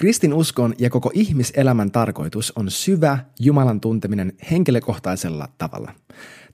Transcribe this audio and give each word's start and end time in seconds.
Kristinuskon 0.00 0.74
ja 0.78 0.90
koko 0.90 1.10
ihmiselämän 1.14 1.90
tarkoitus 1.90 2.52
on 2.56 2.70
syvä 2.70 3.18
Jumalan 3.40 3.80
tunteminen 3.80 4.32
henkilökohtaisella 4.50 5.48
tavalla. 5.58 5.92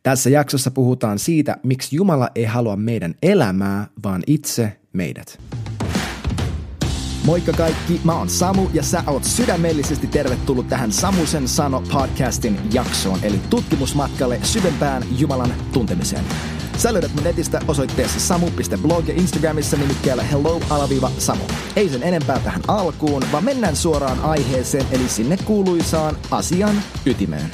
Tässä 0.03 0.30
jaksossa 0.30 0.71
puhutaan 0.71 1.18
siitä, 1.18 1.56
miksi 1.62 1.96
Jumala 1.96 2.28
ei 2.34 2.44
halua 2.44 2.76
meidän 2.76 3.14
elämää, 3.22 3.86
vaan 4.02 4.22
itse 4.26 4.80
meidät. 4.92 5.40
Moikka 7.24 7.52
kaikki, 7.52 8.00
mä 8.04 8.14
oon 8.14 8.28
Samu 8.28 8.66
ja 8.72 8.82
sä 8.82 9.04
oot 9.06 9.25
sydämellisesti 9.25 10.06
tervetullut 10.06 10.68
tähän 10.68 10.93
Samusen 10.93 11.48
sano 11.48 11.82
podcastin 11.93 12.59
jaksoon, 12.72 13.18
eli 13.22 13.40
tutkimusmatkalle 13.50 14.38
syvempään 14.43 15.02
Jumalan 15.18 15.54
tuntemiseen. 15.72 16.24
Sä 16.83 16.93
löydät 16.93 17.14
mun 17.14 17.25
netistä 17.25 17.61
osoitteessa 17.69 18.21
samu.blog 18.21 19.09
ja 19.09 19.14
Instagramissa 19.14 19.77
nimikkeellä 19.77 20.23
hello-samu. 20.23 21.45
Ei 21.77 21.89
sen 21.89 22.03
enempää 22.03 22.39
tähän 22.39 22.62
alkuun, 22.69 23.23
vaan 23.32 23.45
mennään 23.45 23.77
suoraan 23.77 24.21
aiheeseen, 24.21 24.87
eli 24.93 25.09
sinne 25.09 25.37
kuuluisaan 25.45 26.17
asian 26.31 26.76
ytimeen. 27.07 27.50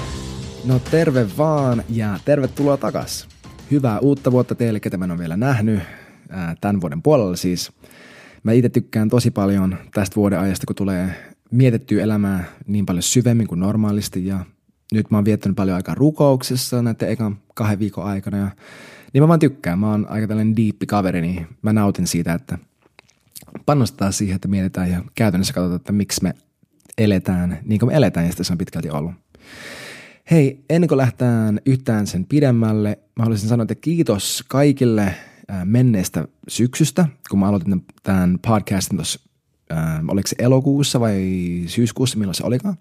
No 0.65 0.79
terve 0.79 1.27
vaan 1.39 1.83
ja 1.89 2.19
tervetuloa 2.25 2.77
takas. 2.77 3.29
Hyvää 3.71 3.99
uutta 3.99 4.33
vuotta 4.33 4.55
teille, 4.55 4.81
ketä 4.81 4.97
mä 4.97 5.05
en 5.05 5.11
ole 5.11 5.19
vielä 5.19 5.37
nähnyt, 5.37 5.81
tämän 6.61 6.81
vuoden 6.81 7.03
puolella 7.03 7.37
siis. 7.37 7.73
Mä 8.43 8.53
itse 8.53 8.69
tykkään 8.69 9.09
tosi 9.09 9.31
paljon 9.31 9.79
tästä 9.95 10.17
vuoden 10.17 10.41
ajasta, 10.41 10.67
kun 10.67 10.77
tulee 10.77 11.15
mietittyä 11.51 12.03
elämää 12.03 12.45
niin 12.67 12.87
paljon 12.87 13.03
syvemmin 13.03 13.47
kuin 13.47 13.61
normaalisti 13.61 14.27
ja 14.27 14.45
nyt 14.93 15.11
mä 15.11 15.17
oon 15.17 15.25
viettänyt 15.25 15.57
paljon 15.57 15.77
aikaa 15.77 15.95
rukouksessa 15.95 16.83
näiden 16.83 17.09
ekan 17.09 17.39
kahden 17.55 17.79
viikon 17.79 18.05
aikana 18.05 18.37
ja 18.37 18.51
niin 19.13 19.23
mä 19.23 19.29
vaan 19.29 19.41
tykkään. 19.41 19.79
Mä 19.79 19.91
oon 19.91 20.07
aika 20.09 20.29
tällainen 20.29 20.57
diippi 20.57 20.87
kaveri, 20.87 21.21
niin 21.21 21.47
mä 21.63 21.73
nautin 21.73 22.07
siitä, 22.07 22.35
että 22.35 22.59
panostetaan 23.67 24.13
siihen, 24.13 24.35
että 24.35 24.49
mietitään 24.49 24.91
ja 24.91 25.05
käytännössä 25.15 25.55
katsotaan, 25.55 25.77
että 25.77 25.93
miksi 25.93 26.23
me 26.23 26.35
eletään 26.99 27.59
niin 27.65 27.79
kuin 27.79 27.91
me 27.91 27.97
eletään 27.97 28.27
ja 28.27 28.33
sitä 28.33 28.45
se 28.45 28.53
on 28.53 28.59
pitkälti 28.59 28.91
ollut. 28.91 29.13
Hei, 30.31 30.65
ennen 30.71 30.89
kuin 30.89 30.99
lähtään 30.99 31.61
yhtään 31.67 32.07
sen 32.07 32.25
pidemmälle, 32.25 32.99
mä 33.17 33.25
haluaisin 33.25 33.49
sanoa, 33.49 33.63
että 33.63 33.75
kiitos 33.75 34.45
kaikille 34.49 35.15
menneestä 35.65 36.29
syksystä, 36.49 37.07
kun 37.31 37.39
mä 37.39 37.49
aloitin 37.49 37.85
tämän 38.03 38.39
podcastin 38.47 38.97
tuossa, 38.97 39.21
oliko 40.09 40.27
se 40.27 40.37
elokuussa 40.39 41.01
vai 41.01 41.25
syyskuussa, 41.67 42.19
milloin 42.19 42.35
se 42.35 42.45
olikaan. 42.45 42.77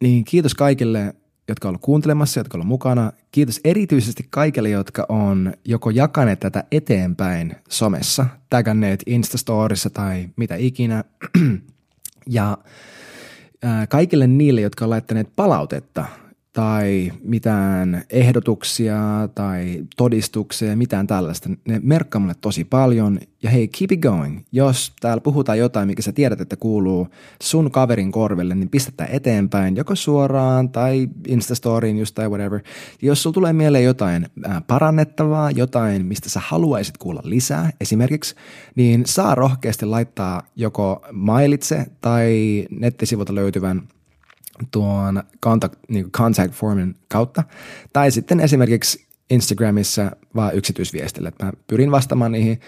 Niin 0.00 0.24
kiitos 0.24 0.54
kaikille 0.54 1.14
jotka 1.48 1.68
on 1.68 1.70
ollut 1.70 1.82
kuuntelemassa, 1.82 2.40
jotka 2.40 2.56
on 2.56 2.60
ollut 2.60 2.68
mukana. 2.68 3.12
Kiitos 3.32 3.60
erityisesti 3.64 4.26
kaikille, 4.30 4.70
jotka 4.70 5.06
on 5.08 5.52
joko 5.64 5.90
jakaneet 5.90 6.40
tätä 6.40 6.64
eteenpäin 6.72 7.56
somessa, 7.68 8.26
taganneet 8.50 9.02
Instastorissa 9.06 9.90
tai 9.90 10.28
mitä 10.36 10.56
ikinä. 10.56 11.04
ja 12.26 12.58
kaikille 13.88 14.26
niille, 14.26 14.60
jotka 14.60 14.84
on 14.84 14.90
laittaneet 14.90 15.36
palautetta 15.36 16.04
tai 16.58 17.12
mitään 17.22 18.04
ehdotuksia 18.10 18.98
tai 19.34 19.84
todistuksia, 19.96 20.76
mitään 20.76 21.06
tällaista. 21.06 21.48
Ne 21.68 21.80
merkkaa 21.82 22.20
mulle 22.20 22.34
tosi 22.40 22.64
paljon 22.64 23.18
ja 23.42 23.50
hei, 23.50 23.68
keep 23.68 23.92
it 23.92 24.00
going. 24.00 24.40
Jos 24.52 24.92
täällä 25.00 25.20
puhutaan 25.20 25.58
jotain, 25.58 25.86
mikä 25.86 26.02
sä 26.02 26.12
tiedät, 26.12 26.40
että 26.40 26.56
kuuluu 26.56 27.08
sun 27.42 27.70
kaverin 27.70 28.12
korville, 28.12 28.54
niin 28.54 28.68
pistettä 28.68 29.06
eteenpäin, 29.06 29.76
joko 29.76 29.94
suoraan 29.94 30.68
tai 30.68 31.08
Instastoryin 31.28 31.98
just 31.98 32.14
tai 32.14 32.28
whatever. 32.28 32.60
Ja 33.02 33.08
jos 33.08 33.22
sulla 33.22 33.34
tulee 33.34 33.52
mieleen 33.52 33.84
jotain 33.84 34.26
parannettavaa, 34.66 35.50
jotain, 35.50 36.06
mistä 36.06 36.28
sä 36.28 36.40
haluaisit 36.44 36.98
kuulla 36.98 37.22
lisää 37.24 37.70
esimerkiksi, 37.80 38.34
niin 38.74 39.02
saa 39.06 39.34
rohkeasti 39.34 39.86
laittaa 39.86 40.42
joko 40.56 41.06
mailitse 41.12 41.86
tai 42.00 42.66
nettisivulta 42.70 43.34
löytyvän– 43.34 43.82
tuon 44.70 45.22
contact, 45.44 45.74
niin 45.88 46.10
contact 46.10 46.54
formin 46.54 46.94
kautta. 47.08 47.44
Tai 47.92 48.10
sitten 48.10 48.40
esimerkiksi 48.40 49.08
Instagramissa 49.30 50.10
vaan 50.34 50.54
yksityisviestille. 50.54 51.32
Mä 51.42 51.52
pyrin 51.66 51.90
vastaamaan 51.90 52.32
niihin 52.32 52.60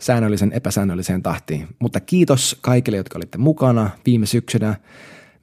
säännöllisen 0.00 0.52
epäsäännölliseen 0.52 1.22
tahtiin. 1.22 1.68
Mutta 1.78 2.00
kiitos 2.00 2.58
kaikille, 2.60 2.96
jotka 2.96 3.18
olitte 3.18 3.38
mukana 3.38 3.90
viime 4.06 4.26
syksynä. 4.26 4.74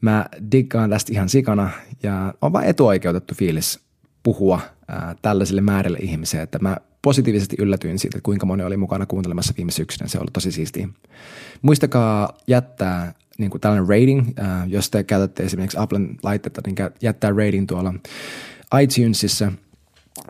Mä 0.02 0.26
diggaan 0.52 0.90
tästä 0.90 1.14
ihan 1.14 1.30
sikana 1.30 1.70
ja 2.04 2.34
on 2.42 2.54
vain 2.54 2.68
etuoikeutettu 2.68 3.36
fiilis 3.36 3.80
puhua 4.24 4.60
ää, 4.88 5.16
tällaisille 5.22 5.62
määrille 5.62 5.98
ihmisiä, 6.02 6.42
että 6.42 6.60
mä 6.60 6.78
positiivisesti 7.02 7.56
yllätyin 7.60 8.00
siitä, 8.00 8.20
kuinka 8.24 8.46
moni 8.46 8.64
oli 8.64 8.78
mukana 8.78 9.06
kuuntelemassa 9.06 9.54
viime 9.58 9.72
syksynä. 9.72 10.08
Se 10.08 10.20
oli 10.20 10.28
tosi 10.34 10.52
siistiä. 10.52 10.88
Muistakaa 11.62 12.38
jättää 12.48 13.14
niin 13.38 13.52
kuin 13.52 13.62
tällainen 13.62 13.90
rating, 13.90 14.28
äh, 14.40 14.68
jos 14.68 14.90
te 14.90 15.04
käytätte 15.04 15.44
esimerkiksi 15.44 15.78
Applen 15.78 16.18
laitetta, 16.24 16.62
niin 16.66 16.76
jättää 17.02 17.32
rating 17.32 17.68
tuolla 17.68 17.94
iTunesissa 18.82 19.52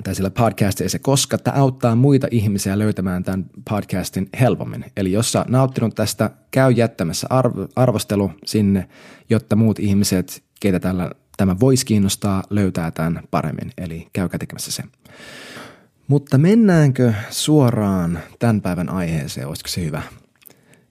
tai 0.04 0.16
sillä 0.16 0.30
podcastissa, 0.30 1.00
koska 1.00 1.38
tämä 1.38 1.58
auttaa 1.58 1.96
muita 1.96 2.28
ihmisiä 2.32 2.80
löytämään 2.80 3.24
tämän 3.24 3.46
podcastin 3.70 4.30
helpommin. 4.40 4.86
Eli 4.98 5.12
jos 5.12 5.32
sä 5.32 5.46
nauttinut 5.48 5.96
tästä, 5.96 6.30
käy 6.52 6.72
jättämässä 6.72 7.28
arvo, 7.30 7.68
arvostelu 7.76 8.32
sinne, 8.46 8.90
jotta 9.30 9.56
muut 9.56 9.80
ihmiset, 9.80 10.44
keitä 10.60 10.80
tällä, 10.80 11.12
tämä 11.38 11.60
voisi 11.60 11.86
kiinnostaa, 11.86 12.44
löytää 12.50 12.92
tämän 12.92 13.20
paremmin. 13.32 13.72
Eli 13.78 14.08
käykää 14.14 14.38
tekemässä 14.38 14.72
se. 14.72 14.84
Mutta 16.08 16.38
mennäänkö 16.38 17.14
suoraan 17.30 18.20
tämän 18.40 18.62
päivän 18.62 18.90
aiheeseen, 18.90 19.48
olisiko 19.48 19.68
se 19.70 19.86
hyvä? 19.86 20.02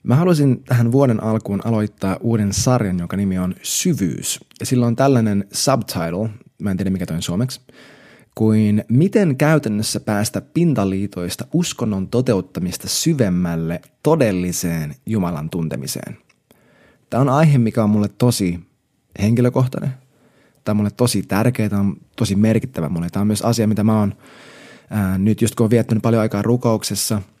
Mä 0.05 0.15
haluaisin 0.15 0.63
tähän 0.63 0.91
vuoden 0.91 1.23
alkuun 1.23 1.61
aloittaa 1.65 2.17
uuden 2.21 2.53
sarjan, 2.53 2.99
jonka 2.99 3.17
nimi 3.17 3.39
on 3.39 3.55
Syvyys. 3.61 4.39
Ja 4.59 4.65
sillä 4.65 4.85
on 4.85 4.95
tällainen 4.95 5.47
subtitle, 5.51 6.29
mä 6.61 6.71
en 6.71 6.77
tiedä 6.77 6.89
mikä 6.89 7.05
toi 7.05 7.15
on 7.15 7.21
suomeksi, 7.21 7.61
kuin 8.35 8.83
miten 8.89 9.37
käytännössä 9.37 9.99
päästä 9.99 10.41
pintaliitoista 10.41 11.47
uskonnon 11.53 12.07
toteuttamista 12.07 12.87
syvemmälle 12.87 13.81
todelliseen 14.03 14.95
Jumalan 15.05 15.49
tuntemiseen. 15.49 16.17
Tämä 17.09 17.21
on 17.21 17.29
aihe, 17.29 17.57
mikä 17.57 17.83
on 17.83 17.89
mulle 17.89 18.09
tosi 18.17 18.59
henkilökohtainen. 19.21 19.89
Tämä 20.63 20.73
on 20.73 20.77
mulle 20.77 20.91
tosi 20.97 21.23
tärkeä, 21.23 21.69
tämä 21.69 21.81
on 21.81 21.97
tosi 22.15 22.35
merkittävä 22.35 22.89
mulle. 22.89 23.09
Tämä 23.09 23.21
on 23.21 23.27
myös 23.27 23.41
asia, 23.41 23.67
mitä 23.67 23.83
mä 23.83 23.99
oon 23.99 24.15
ää, 24.89 25.17
nyt 25.17 25.41
just 25.41 25.55
kun 25.55 25.63
oon 25.63 25.71
viettänyt 25.71 26.01
paljon 26.01 26.21
aikaa 26.21 26.41
rukouksessa– 26.41 27.21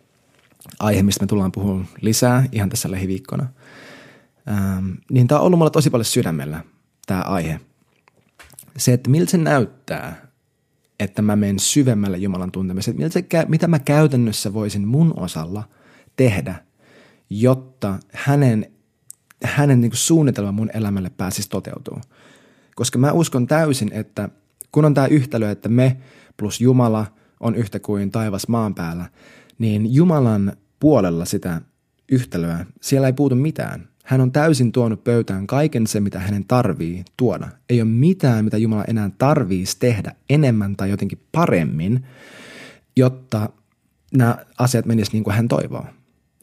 aihe, 0.79 1.03
mistä 1.03 1.23
me 1.23 1.27
tullaan 1.27 1.51
puhumaan 1.51 1.87
lisää 2.01 2.45
ihan 2.51 2.69
tässä 2.69 2.91
lähiviikkona. 2.91 3.47
Ähm, 4.49 4.91
niin 5.11 5.27
tämä 5.27 5.39
on 5.39 5.45
ollut 5.45 5.59
mulla 5.59 5.69
tosi 5.69 5.89
paljon 5.89 6.05
sydämellä, 6.05 6.63
tämä 7.05 7.21
aihe. 7.21 7.59
Se, 8.77 8.93
että 8.93 9.09
miltä 9.09 9.31
se 9.31 9.37
näyttää, 9.37 10.25
että 10.99 11.21
mä 11.21 11.35
menen 11.35 11.59
syvemmälle 11.59 12.17
Jumalan 12.17 12.51
tuntemiseen, 12.51 12.97
miltä 12.97 13.13
se, 13.13 13.25
mitä 13.47 13.67
mä 13.67 13.79
käytännössä 13.79 14.53
voisin 14.53 14.87
mun 14.87 15.13
osalla 15.19 15.63
tehdä, 16.15 16.55
jotta 17.29 17.99
hänen, 18.11 18.71
hänen 19.43 19.81
niin 19.81 19.91
suunnitelma 19.93 20.51
mun 20.51 20.69
elämälle 20.73 21.09
pääsisi 21.09 21.49
toteutumaan. 21.49 22.05
Koska 22.75 22.99
mä 22.99 23.11
uskon 23.11 23.47
täysin, 23.47 23.93
että 23.93 24.29
kun 24.71 24.85
on 24.85 24.93
tämä 24.93 25.07
yhtälö, 25.07 25.51
että 25.51 25.69
me 25.69 25.97
plus 26.37 26.61
Jumala 26.61 27.05
on 27.39 27.55
yhtä 27.55 27.79
kuin 27.79 28.11
taivas 28.11 28.47
maan 28.47 28.75
päällä, 28.75 29.05
niin 29.59 29.93
Jumalan 29.93 30.53
puolella 30.79 31.25
sitä 31.25 31.61
yhtälöä, 32.11 32.65
siellä 32.81 33.07
ei 33.07 33.13
puutu 33.13 33.35
mitään. 33.35 33.87
Hän 34.03 34.21
on 34.21 34.31
täysin 34.31 34.71
tuonut 34.71 35.03
pöytään 35.03 35.47
kaiken 35.47 35.87
se, 35.87 35.99
mitä 35.99 36.19
hänen 36.19 36.45
tarvii 36.45 37.05
tuoda. 37.17 37.47
Ei 37.69 37.81
ole 37.81 37.89
mitään, 37.89 38.45
mitä 38.45 38.57
Jumala 38.57 38.83
enää 38.87 39.09
tarvitsisi 39.17 39.79
tehdä 39.79 40.11
enemmän 40.29 40.75
tai 40.75 40.89
jotenkin 40.89 41.19
paremmin, 41.31 42.05
jotta 42.95 43.49
nämä 44.17 44.37
asiat 44.57 44.85
menisivät 44.85 45.13
niin 45.13 45.23
kuin 45.23 45.35
hän 45.35 45.47
toivoo. 45.47 45.85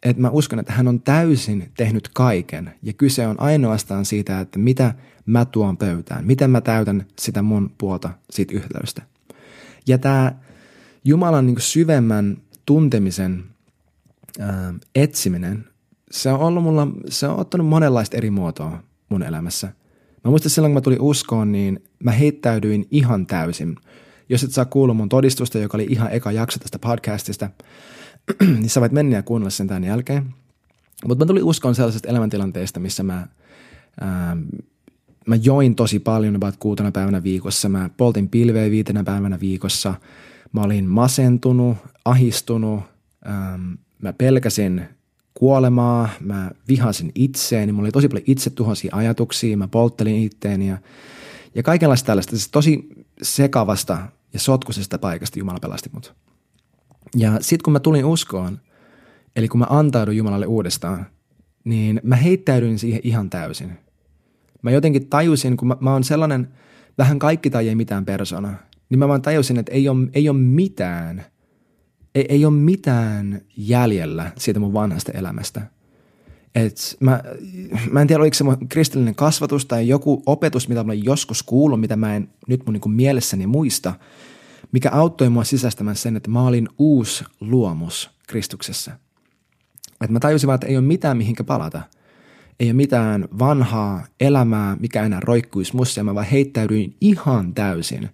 Et 0.02 0.16
mä 0.16 0.30
uskon, 0.30 0.58
että 0.58 0.72
hän 0.72 0.88
on 0.88 1.00
täysin 1.00 1.70
tehnyt 1.76 2.08
kaiken 2.14 2.74
ja 2.82 2.92
kyse 2.92 3.26
on 3.26 3.40
ainoastaan 3.40 4.04
siitä, 4.04 4.40
että 4.40 4.58
mitä 4.58 4.94
mä 5.26 5.44
tuon 5.44 5.76
pöytään, 5.76 6.26
miten 6.26 6.50
mä 6.50 6.60
täytän 6.60 7.06
sitä 7.18 7.42
mun 7.42 7.70
puolta 7.78 8.10
siitä 8.30 8.54
yhtälöstä. 8.56 9.02
Ja 9.86 9.98
tämä 9.98 10.32
Jumalan 11.04 11.46
niin 11.46 11.60
syvemmän 11.60 12.36
tuntemisen 12.66 13.44
ää, 14.40 14.74
etsiminen, 14.94 15.64
se 16.10 16.32
on 16.32 16.40
ollut 16.40 16.62
mulla, 16.62 16.88
se 17.08 17.28
on 17.28 17.40
ottanut 17.40 17.66
monenlaista 17.66 18.16
eri 18.16 18.30
muotoa 18.30 18.82
mun 19.08 19.22
elämässä. 19.22 19.66
Mä 20.24 20.30
muistan 20.30 20.50
silloin, 20.50 20.70
kun 20.70 20.76
mä 20.76 20.80
tulin 20.80 21.00
uskoon, 21.00 21.52
niin 21.52 21.84
mä 22.04 22.10
heittäydyin 22.10 22.88
ihan 22.90 23.26
täysin. 23.26 23.76
Jos 24.28 24.44
et 24.44 24.50
saa 24.50 24.64
kuulla 24.64 24.94
mun 24.94 25.08
todistusta, 25.08 25.58
joka 25.58 25.76
oli 25.76 25.86
ihan 25.90 26.12
eka 26.12 26.32
jakso 26.32 26.58
tästä 26.58 26.78
podcastista, 26.78 27.50
niin 28.40 28.70
sä 28.70 28.80
voit 28.80 28.92
mennä 28.92 29.16
ja 29.16 29.22
kuunnella 29.22 29.50
sen 29.50 29.68
tämän 29.68 29.84
jälkeen. 29.84 30.34
Mutta 31.06 31.24
mä 31.24 31.26
tulin 31.26 31.44
uskoon 31.44 31.74
sellaisesta 31.74 32.08
elämäntilanteesta, 32.08 32.80
missä 32.80 33.02
mä, 33.02 33.26
ää, 34.00 34.36
mä 35.26 35.36
join 35.36 35.74
tosi 35.74 35.98
paljon, 35.98 36.36
about 36.36 36.56
kuutena 36.58 36.92
päivänä 36.92 37.22
viikossa. 37.22 37.68
Mä 37.68 37.90
poltin 37.96 38.28
pilveä 38.28 38.70
viitenä 38.70 39.04
päivänä 39.04 39.40
viikossa– 39.40 39.94
Mä 40.52 40.62
olin 40.62 40.84
masentunut, 40.84 41.76
ahistunut, 42.04 42.82
ähm, 43.26 43.72
mä 44.02 44.12
pelkäsin 44.12 44.82
kuolemaa, 45.34 46.08
mä 46.20 46.50
vihasin 46.68 47.12
itseäni, 47.14 47.72
mulla 47.72 47.86
oli 47.86 47.92
tosi 47.92 48.08
paljon 48.08 48.24
itsetuhoisia 48.26 48.96
ajatuksia, 48.96 49.56
mä 49.56 49.68
polttelin 49.68 50.22
itteeni 50.22 50.68
ja, 50.68 50.78
ja 51.54 51.62
kaikenlaista 51.62 52.06
tällaista. 52.06 52.30
Siis 52.30 52.48
tosi 52.48 52.88
sekavasta 53.22 53.98
ja 54.32 54.38
sotkuisesta 54.38 54.98
paikasta 54.98 55.38
Jumala 55.38 55.58
pelasti 55.60 55.90
mut. 55.92 56.14
Ja 57.16 57.36
sitten 57.40 57.64
kun 57.64 57.72
mä 57.72 57.80
tulin 57.80 58.04
uskoon, 58.04 58.58
eli 59.36 59.48
kun 59.48 59.60
mä 59.60 59.66
antauduin 59.70 60.16
Jumalalle 60.16 60.46
uudestaan, 60.46 61.06
niin 61.64 62.00
mä 62.02 62.16
heittäydyin 62.16 62.78
siihen 62.78 63.00
ihan 63.04 63.30
täysin. 63.30 63.78
Mä 64.62 64.70
jotenkin 64.70 65.06
tajusin, 65.06 65.56
kun 65.56 65.68
mä, 65.68 65.76
mä 65.80 65.92
oon 65.92 66.04
sellainen 66.04 66.48
vähän 66.98 67.18
kaikki 67.18 67.50
tai 67.50 67.68
ei 67.68 67.74
mitään 67.74 68.04
persona, 68.04 68.54
niin 68.88 68.98
mä 68.98 69.08
vaan 69.08 69.22
tajusin, 69.22 69.58
että 69.58 69.72
ei 69.72 69.88
ole, 69.88 70.08
ei 70.14 70.28
ole 70.28 70.38
mitään, 70.38 71.24
ei, 72.14 72.26
ei 72.28 72.44
ole 72.44 72.54
mitään 72.54 73.40
jäljellä 73.56 74.32
siitä 74.38 74.60
mun 74.60 74.72
vanhasta 74.72 75.12
elämästä. 75.12 75.66
Et 76.54 76.96
mä, 77.00 77.22
mä 77.90 78.00
en 78.00 78.06
tiedä, 78.06 78.20
oliko 78.20 78.34
se 78.34 78.44
kristillinen 78.68 79.14
kasvatus 79.14 79.66
tai 79.66 79.88
joku 79.88 80.22
opetus, 80.26 80.68
mitä 80.68 80.84
mä 80.84 80.94
joskus 80.94 81.42
kuullut, 81.42 81.80
mitä 81.80 81.96
mä 81.96 82.16
en 82.16 82.28
nyt 82.48 82.66
mun 82.66 82.72
niin 82.72 82.92
mielessäni 82.92 83.46
muista, 83.46 83.94
mikä 84.72 84.90
auttoi 84.90 85.28
mua 85.28 85.44
sisäistämään 85.44 85.96
sen, 85.96 86.16
että 86.16 86.30
mä 86.30 86.42
olin 86.42 86.68
uusi 86.78 87.24
luomus 87.40 88.10
Kristuksessa. 88.28 88.92
Että 90.00 90.12
mä 90.12 90.20
tajusin 90.20 90.46
vaan, 90.46 90.54
että 90.54 90.66
ei 90.66 90.76
ole 90.76 90.84
mitään 90.84 91.16
mihinkä 91.16 91.44
palata. 91.44 91.82
Ei 92.60 92.66
ole 92.68 92.72
mitään 92.72 93.28
vanhaa 93.38 94.06
elämää, 94.20 94.76
mikä 94.80 95.02
enää 95.02 95.20
roikkuisi 95.20 95.76
musta, 95.76 96.00
ja 96.00 96.04
mä 96.04 96.14
vaan 96.14 96.26
heittäydyin 96.26 96.96
ihan 97.00 97.54
täysin 97.54 98.08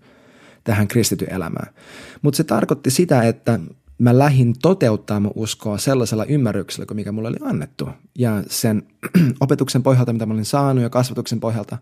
tähän 0.64 0.88
kristity 0.88 1.26
elämään. 1.30 1.74
Mutta 2.22 2.36
se 2.36 2.44
tarkoitti 2.44 2.90
sitä, 2.90 3.22
että 3.22 3.60
mä 3.98 4.18
lähdin 4.18 4.54
toteuttaa 4.62 5.20
mun 5.20 5.32
uskoa 5.34 5.78
sellaisella 5.78 6.24
ymmärryksellä, 6.24 6.86
kuin 6.86 6.96
mikä 6.96 7.12
mulle 7.12 7.28
oli 7.28 7.36
annettu. 7.42 7.88
Ja 8.18 8.42
sen 8.46 8.82
opetuksen 9.40 9.82
pohjalta, 9.82 10.12
mitä 10.12 10.26
mä 10.26 10.34
olin 10.34 10.44
saanut 10.44 10.82
ja 10.82 10.90
kasvatuksen 10.90 11.40
pohjalta. 11.40 11.78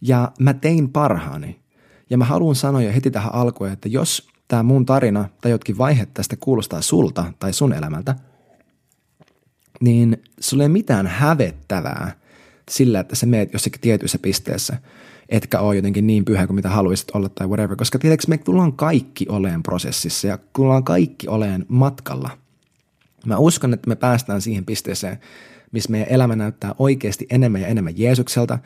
Ja 0.00 0.32
mä 0.40 0.54
tein 0.54 0.88
parhaani. 0.88 1.60
Ja 2.10 2.18
mä 2.18 2.24
haluan 2.24 2.54
sanoa 2.54 2.82
jo 2.82 2.92
heti 2.92 3.10
tähän 3.10 3.34
alkuun, 3.34 3.70
että 3.70 3.88
jos 3.88 4.28
tämä 4.48 4.62
mun 4.62 4.86
tarina 4.86 5.28
tai 5.40 5.50
jotkin 5.50 5.78
vaihe 5.78 6.06
tästä 6.14 6.36
kuulostaa 6.40 6.82
sulta 6.82 7.32
tai 7.38 7.52
sun 7.52 7.72
elämältä, 7.72 8.14
niin 9.80 10.22
sulla 10.40 10.62
ei 10.62 10.68
mitään 10.68 11.06
hävettävää 11.06 12.12
sillä, 12.70 13.00
että 13.00 13.16
sä 13.16 13.26
meet 13.26 13.52
jossakin 13.52 13.80
tietyissä 13.80 14.18
pisteessä, 14.18 14.76
etkä 15.28 15.60
ole 15.60 15.76
jotenkin 15.76 16.06
niin 16.06 16.24
pyhä 16.24 16.46
kuin 16.46 16.54
mitä 16.54 16.68
haluaisit 16.68 17.10
olla 17.10 17.28
tai 17.28 17.46
whatever, 17.46 17.76
koska 17.76 17.98
tiedätkö, 17.98 18.26
me 18.28 18.38
tullaan 18.38 18.72
kaikki 18.72 19.26
oleen 19.28 19.62
prosessissa 19.62 20.26
ja 20.28 20.38
tullaan 20.52 20.84
kaikki 20.84 21.28
oleen 21.28 21.66
matkalla. 21.68 22.30
Mä 23.26 23.36
uskon, 23.36 23.74
että 23.74 23.88
me 23.88 23.96
päästään 23.96 24.40
siihen 24.40 24.64
pisteeseen, 24.64 25.18
missä 25.72 25.90
meidän 25.90 26.08
elämä 26.08 26.36
näyttää 26.36 26.74
oikeasti 26.78 27.26
enemmän 27.30 27.60
ja 27.60 27.66
enemmän 27.66 27.98
Jeesukselta, 27.98 28.58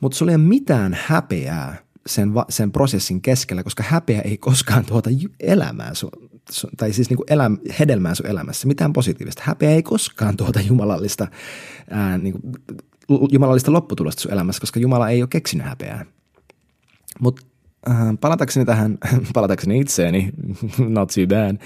mutta 0.00 0.18
sulla 0.18 0.32
ei 0.32 0.36
ole 0.36 0.44
mitään 0.44 0.98
häpeää 1.06 1.76
sen, 2.06 2.30
sen 2.48 2.72
prosessin 2.72 3.22
keskellä, 3.22 3.62
koska 3.62 3.82
häpeä 3.86 4.20
ei 4.20 4.38
koskaan 4.38 4.84
tuota 4.84 5.10
elämää 5.40 5.94
sun, 5.94 6.10
sun, 6.50 6.70
tai 6.76 6.92
siis 6.92 7.10
niin 7.10 7.16
kuin 7.16 7.32
elä, 7.32 7.50
hedelmää 7.78 8.14
sun 8.14 8.26
elämässä, 8.26 8.68
mitään 8.68 8.92
positiivista. 8.92 9.42
Häpeä 9.44 9.70
ei 9.70 9.82
koskaan 9.82 10.36
tuota 10.36 10.60
jumalallista, 10.60 11.26
ää, 11.90 12.18
niin 12.18 12.32
kuin, 12.32 12.52
jumalallista 13.30 13.72
lopputulosta 13.72 14.22
sun 14.22 14.32
elämässä, 14.32 14.60
koska 14.60 14.80
Jumala 14.80 15.08
ei 15.08 15.22
ole 15.22 15.28
keksinyt 15.28 15.66
häpeää. 15.66 16.04
Mutta 17.20 17.46
äh, 17.90 17.96
palatakseni 18.20 18.66
tähän, 18.66 18.98
palatakseni 19.34 19.80
itseeni, 19.80 20.30
not 20.88 21.10
too 21.14 21.26
bad, 21.26 21.56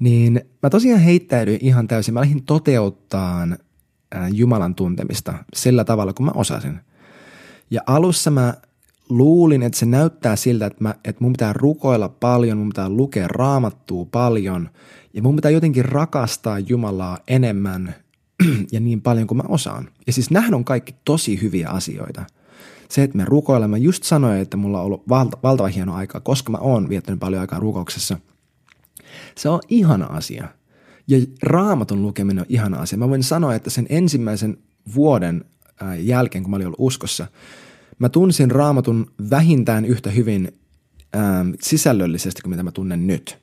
niin 0.00 0.40
mä 0.62 0.70
tosiaan 0.70 1.00
heittäydyin 1.00 1.58
ihan 1.62 1.88
täysin. 1.88 2.14
Mä 2.14 2.20
lähdin 2.20 2.44
toteuttaa 2.44 3.42
äh, 3.42 4.28
Jumalan 4.32 4.74
tuntemista 4.74 5.34
sillä 5.54 5.84
tavalla, 5.84 6.12
kun 6.12 6.26
mä 6.26 6.32
osasin. 6.34 6.80
Ja 7.70 7.80
alussa 7.86 8.30
mä 8.30 8.54
luulin, 9.08 9.62
että 9.62 9.78
se 9.78 9.86
näyttää 9.86 10.36
siltä, 10.36 10.66
että, 10.66 10.84
mä, 10.84 10.94
että 11.04 11.24
mun 11.24 11.32
pitää 11.32 11.52
rukoilla 11.52 12.08
paljon, 12.08 12.58
mun 12.58 12.68
pitää 12.68 12.88
lukea 12.88 13.28
raamattua 13.28 14.06
paljon 14.12 14.70
ja 15.14 15.22
mun 15.22 15.36
pitää 15.36 15.50
jotenkin 15.50 15.84
rakastaa 15.84 16.58
Jumalaa 16.58 17.18
enemmän 17.28 17.94
ja 18.72 18.80
niin 18.80 19.02
paljon 19.02 19.26
kuin 19.26 19.38
mä 19.38 19.44
osaan. 19.48 19.88
Ja 20.06 20.12
siis 20.12 20.30
nähdään 20.30 20.54
on 20.54 20.64
kaikki 20.64 20.94
tosi 21.04 21.42
hyviä 21.42 21.68
asioita. 21.68 22.24
Se, 22.88 23.02
että 23.02 23.16
me 23.16 23.24
rukoilemme, 23.24 23.78
just 23.78 24.02
sanoin, 24.02 24.40
että 24.40 24.56
mulla 24.56 24.80
on 24.80 24.86
ollut 24.86 25.08
valta, 25.08 25.38
valtava 25.42 25.68
hieno 25.68 25.94
aika, 25.94 26.20
koska 26.20 26.52
mä 26.52 26.58
oon 26.58 26.88
viettänyt 26.88 27.20
paljon 27.20 27.40
aikaa 27.40 27.60
rukouksessa. 27.60 28.18
Se 29.36 29.48
on 29.48 29.60
ihana 29.68 30.06
asia. 30.06 30.48
Ja 31.08 31.18
raamatun 31.42 32.02
lukeminen 32.02 32.40
on 32.40 32.46
ihana 32.48 32.80
asia. 32.80 32.98
Mä 32.98 33.08
voin 33.08 33.22
sanoa, 33.22 33.54
että 33.54 33.70
sen 33.70 33.86
ensimmäisen 33.88 34.58
vuoden 34.94 35.44
jälkeen, 35.98 36.44
kun 36.44 36.50
mä 36.50 36.56
olin 36.56 36.66
ollut 36.66 36.80
uskossa– 36.80 37.26
Mä 37.98 38.08
tunsin 38.08 38.50
raamatun 38.50 39.10
vähintään 39.30 39.84
yhtä 39.84 40.10
hyvin 40.10 40.52
ähm, 41.16 41.50
sisällöllisesti 41.60 42.42
kuin 42.42 42.50
mitä 42.50 42.62
mä 42.62 42.70
tunnen 42.70 43.06
nyt. 43.06 43.38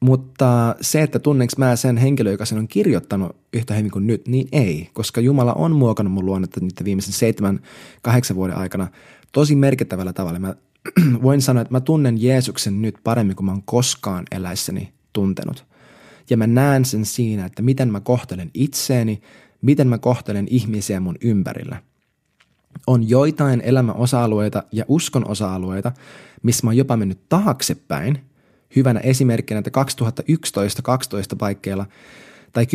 Mutta 0.00 0.74
se, 0.80 1.02
että 1.02 1.18
tunnenko 1.18 1.52
mä 1.58 1.76
sen 1.76 1.96
henkilö, 1.96 2.30
joka 2.30 2.44
sen 2.44 2.58
on 2.58 2.68
kirjoittanut 2.68 3.36
yhtä 3.52 3.74
hyvin 3.74 3.90
kuin 3.90 4.06
nyt, 4.06 4.28
niin 4.28 4.48
ei, 4.52 4.90
koska 4.92 5.20
Jumala 5.20 5.52
on 5.52 5.72
muokannut 5.72 6.14
mun 6.14 6.26
luonnetta 6.26 6.60
niiden 6.60 6.84
viimeisen 6.84 7.12
seitsemän, 7.12 7.60
kahdeksan 8.02 8.36
vuoden 8.36 8.56
aikana 8.56 8.88
tosi 9.32 9.56
merkittävällä 9.56 10.12
tavalla. 10.12 10.38
Mä 10.38 10.54
voin 11.22 11.42
sanoa, 11.42 11.62
että 11.62 11.74
mä 11.74 11.80
tunnen 11.80 12.22
Jeesuksen 12.22 12.82
nyt 12.82 12.96
paremmin 13.04 13.36
kuin 13.36 13.44
mä 13.44 13.52
oon 13.52 13.62
koskaan 13.62 14.24
eläissäni 14.30 14.92
tuntenut. 15.12 15.66
Ja 16.30 16.36
mä 16.36 16.46
näen 16.46 16.84
sen 16.84 17.04
siinä, 17.04 17.46
että 17.46 17.62
miten 17.62 17.92
mä 17.92 18.00
kohtelen 18.00 18.50
itseäni, 18.54 19.22
miten 19.62 19.88
mä 19.88 19.98
kohtelen 19.98 20.46
ihmisiä 20.50 21.00
mun 21.00 21.16
ympärillä– 21.20 21.82
on 22.86 23.08
joitain 23.08 23.60
elämän 23.60 23.96
osa-alueita 23.96 24.62
ja 24.72 24.84
uskon 24.88 25.28
osa-alueita, 25.28 25.92
missä 26.42 26.66
mä 26.66 26.68
oon 26.68 26.76
jopa 26.76 26.96
mennyt 26.96 27.28
taaksepäin. 27.28 28.18
Hyvänä 28.76 29.00
esimerkkinä, 29.00 29.58
että 29.58 29.84
2011-12 31.32 31.36
paikkeilla 31.38 31.86
tai 32.52 32.66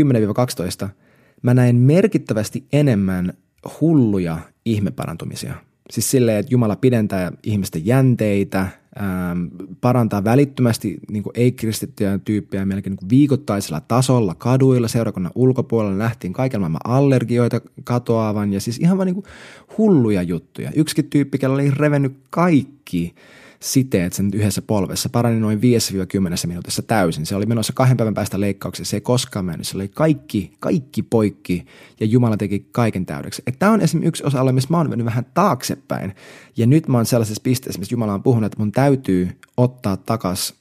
10-12 0.86 0.90
mä 1.42 1.54
näin 1.54 1.76
merkittävästi 1.76 2.64
enemmän 2.74 3.34
hulluja 3.82 4.38
ihmeparantumisia. 4.66 5.54
Siis 5.90 6.12
silleen, 6.12 6.38
että 6.38 6.54
Jumala 6.54 6.76
pidentää 6.76 7.32
ihmisten 7.44 7.86
jänteitä, 7.86 8.60
ähm, 9.00 9.46
parantaa 9.82 10.24
välittömästi 10.24 10.98
niin 11.12 11.24
ei-kristittyjä 11.34 12.20
tyyppejä 12.26 12.66
melkein 12.66 12.96
niin 13.02 13.10
viikoittaisella 13.10 13.82
tasolla 13.82 14.36
kaduilla, 14.36 14.88
seurakunnan 14.88 15.32
ulkopuolella 15.36 15.98
nähtiin 15.98 16.34
kaiken 16.34 16.60
maailman 16.60 16.82
allergioita 16.84 17.62
katoavan 17.84 18.54
ja 18.54 18.62
siis 18.62 18.78
ihan 18.80 18.98
vaan 18.98 19.08
niin 19.08 19.24
hulluja 19.78 20.22
juttuja. 20.22 20.72
Yksikin 20.76 21.10
tyyppi, 21.10 21.38
kello 21.38 21.56
oli 21.56 21.72
revennyt 21.72 22.18
kaikki 22.30 23.16
siteet 23.66 24.14
sen 24.14 24.30
yhdessä 24.34 24.62
polvessa 24.62 25.10
parani 25.10 25.40
noin 25.40 25.60
5-10 25.60 25.62
minuutissa 26.48 26.82
täysin. 26.82 27.26
Se 27.26 27.36
oli 27.36 27.46
menossa 27.46 27.74
kahden 27.74 27.98
päivän 27.98 28.14
päästä 28.14 28.40
leikkauksessa, 28.40 28.90
se 28.90 28.98
ei 28.98 29.02
koskaan 29.02 29.46
mennyt. 29.46 29.68
Se 29.68 29.78
oli 29.78 29.88
kaikki, 29.88 30.54
kaikki 30.60 31.04
poikki 31.04 31.66
ja 32.00 32.06
Jumala 32.06 32.38
teki 32.38 32.68
kaiken 32.72 33.06
täydeksi. 33.06 33.44
Tämä 33.60 33.72
on 33.72 33.82
esimerkiksi 33.82 34.08
yksi 34.08 34.24
osa-alue, 34.24 34.52
missä 34.52 34.70
mä 34.72 34.78
oon 34.78 34.90
mennyt 34.90 35.06
vähän 35.06 35.26
taaksepäin. 35.34 36.16
Ja 36.58 36.68
nyt 36.68 36.88
mä 36.88 36.98
oon 36.98 37.06
sellaisessa 37.06 37.42
pisteessä, 37.44 37.80
missä 37.80 37.94
Jumala 37.94 38.14
on 38.14 38.24
puhunut, 38.24 38.46
että 38.46 38.60
mun 38.60 38.72
täytyy 38.72 39.30
ottaa 39.58 39.98
takas 39.98 40.54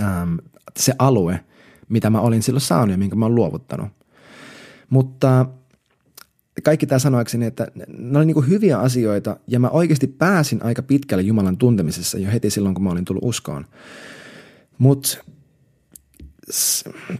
äm, 0.00 0.38
se 0.76 0.92
alue, 0.98 1.40
mitä 1.88 2.10
mä 2.10 2.20
olin 2.20 2.42
silloin 2.42 2.60
saanut 2.60 2.90
ja 2.90 2.98
minkä 2.98 3.16
mä 3.16 3.24
oon 3.24 3.34
luovuttanut. 3.34 3.88
Mutta 4.90 5.46
kaikki 6.62 6.86
tämä 6.86 6.98
sanoakseni, 6.98 7.46
että 7.46 7.66
ne 7.98 8.18
oli 8.18 8.26
niin 8.26 8.48
hyviä 8.48 8.78
asioita 8.78 9.36
ja 9.46 9.60
mä 9.60 9.68
oikeasti 9.68 10.06
pääsin 10.06 10.64
aika 10.64 10.82
pitkälle 10.82 11.22
Jumalan 11.22 11.56
tuntemisessa 11.56 12.18
jo 12.18 12.30
heti 12.30 12.50
silloin, 12.50 12.74
kun 12.74 12.84
mä 12.84 12.90
olin 12.90 13.04
tullut 13.04 13.24
uskoon. 13.24 13.66
Mutta 14.78 15.18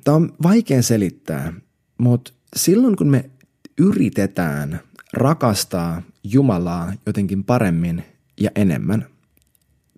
tämä 0.04 0.16
on 0.16 0.34
vaikea 0.42 0.82
selittää, 0.82 1.52
mutta 1.98 2.32
silloin 2.56 2.96
kun 2.96 3.08
me 3.08 3.30
yritetään 3.78 4.80
rakastaa 5.12 6.02
Jumalaa 6.24 6.92
jotenkin 7.06 7.44
paremmin 7.44 8.04
ja 8.40 8.50
enemmän, 8.54 9.06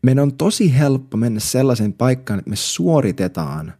meidän 0.02 0.22
on 0.22 0.34
tosi 0.34 0.78
helppo 0.78 1.16
mennä 1.16 1.40
sellaisen 1.40 1.92
paikkaan, 1.92 2.38
että 2.38 2.50
me 2.50 2.56
suoritetaan 2.56 3.72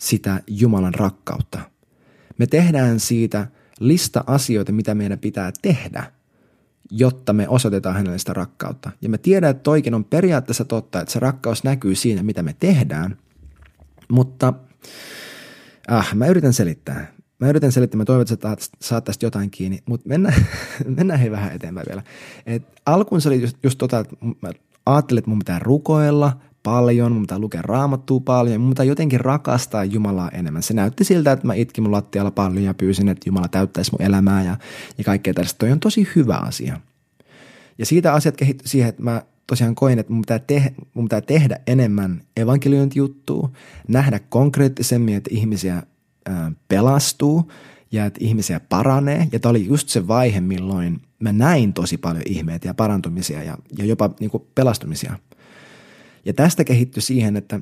sitä 0.00 0.42
Jumalan 0.46 0.94
rakkautta. 0.94 1.60
Me 2.38 2.46
tehdään 2.46 3.00
siitä– 3.00 3.46
lista 3.80 4.24
asioita, 4.26 4.72
mitä 4.72 4.94
meidän 4.94 5.18
pitää 5.18 5.52
tehdä, 5.62 6.12
jotta 6.90 7.32
me 7.32 7.48
osoitetaan 7.48 7.96
hänelle 7.96 8.18
sitä 8.18 8.32
rakkautta. 8.32 8.90
Ja 9.02 9.08
me 9.08 9.18
tiedän, 9.18 9.50
että 9.50 9.62
toikin 9.62 9.94
on 9.94 10.04
periaatteessa 10.04 10.64
totta, 10.64 11.00
että 11.00 11.12
se 11.12 11.20
rakkaus 11.20 11.64
näkyy 11.64 11.94
siinä, 11.94 12.22
mitä 12.22 12.42
me 12.42 12.56
tehdään, 12.58 13.16
mutta 14.10 14.52
ah, 15.88 16.14
mä 16.14 16.26
yritän 16.26 16.52
selittää. 16.52 17.12
Mä 17.38 17.48
yritän 17.48 17.72
selittää, 17.72 17.98
mä 17.98 18.04
toivon, 18.04 18.26
että 18.32 18.56
saat 18.80 19.04
tästä 19.04 19.26
jotain 19.26 19.50
kiinni, 19.50 19.78
mutta 19.86 20.08
mennään, 20.08 20.46
mennään 20.96 21.20
hei 21.20 21.30
vähän 21.30 21.52
eteenpäin 21.52 21.86
vielä. 21.88 22.02
Et 22.46 22.62
alkuun 22.86 23.20
se 23.20 23.28
oli 23.28 23.40
just, 23.40 23.56
just 23.62 23.78
tota, 23.78 23.98
että 23.98 24.16
mä 24.42 24.50
ajattelin, 24.86 25.18
että 25.18 25.30
mun 25.30 25.38
pitää 25.38 25.58
rukoilla 25.58 26.40
paljon, 26.62 27.12
mun 27.12 27.22
pitää 27.22 27.38
lukea 27.38 27.62
raamattua 27.62 28.20
paljon, 28.20 28.60
mun 28.60 28.70
pitää 28.70 28.84
jotenkin 28.84 29.20
rakastaa 29.20 29.84
Jumalaa 29.84 30.30
enemmän. 30.30 30.62
Se 30.62 30.74
näytti 30.74 31.04
siltä, 31.04 31.32
että 31.32 31.46
mä 31.46 31.54
itkin 31.54 31.84
mun 31.84 31.92
lattialla 31.92 32.30
paljon 32.30 32.64
ja 32.64 32.74
pyysin, 32.74 33.08
että 33.08 33.28
Jumala 33.28 33.48
täyttäisi 33.48 33.92
mun 33.92 34.02
elämää 34.02 34.44
ja, 34.44 34.56
ja 34.98 35.04
kaikkea 35.04 35.34
tästä. 35.34 35.58
Toi 35.58 35.72
on 35.72 35.80
tosi 35.80 36.08
hyvä 36.16 36.36
asia. 36.36 36.80
Ja 37.78 37.86
siitä 37.86 38.12
asiat 38.12 38.36
kehittyi 38.36 38.68
siihen, 38.68 38.88
että 38.88 39.02
mä 39.02 39.22
tosiaan 39.46 39.74
koin, 39.74 39.98
että 39.98 40.12
mun 40.12 40.22
pitää, 40.22 40.38
te- 40.38 40.74
mun 40.94 41.04
pitää 41.04 41.20
tehdä 41.20 41.60
enemmän 41.66 42.22
evankeliointijuttua, 42.36 43.50
nähdä 43.88 44.20
konkreettisemmin, 44.28 45.14
että 45.14 45.30
ihmisiä 45.32 45.82
ää, 46.26 46.52
pelastuu 46.68 47.52
ja 47.92 48.06
että 48.06 48.18
ihmisiä 48.22 48.60
paranee. 48.60 49.28
Ja 49.32 49.40
tämä 49.40 49.50
oli 49.50 49.66
just 49.66 49.88
se 49.88 50.08
vaihe, 50.08 50.40
milloin 50.40 51.00
mä 51.18 51.32
näin 51.32 51.72
tosi 51.72 51.98
paljon 51.98 52.22
ihmeitä 52.26 52.68
ja 52.68 52.74
parantumisia 52.74 53.42
ja, 53.42 53.58
ja 53.78 53.84
jopa 53.84 54.10
niin 54.20 54.30
kuin 54.30 54.42
pelastumisia. 54.54 55.18
Ja 56.24 56.32
tästä 56.32 56.64
kehittyi 56.64 57.02
siihen, 57.02 57.36
että 57.36 57.60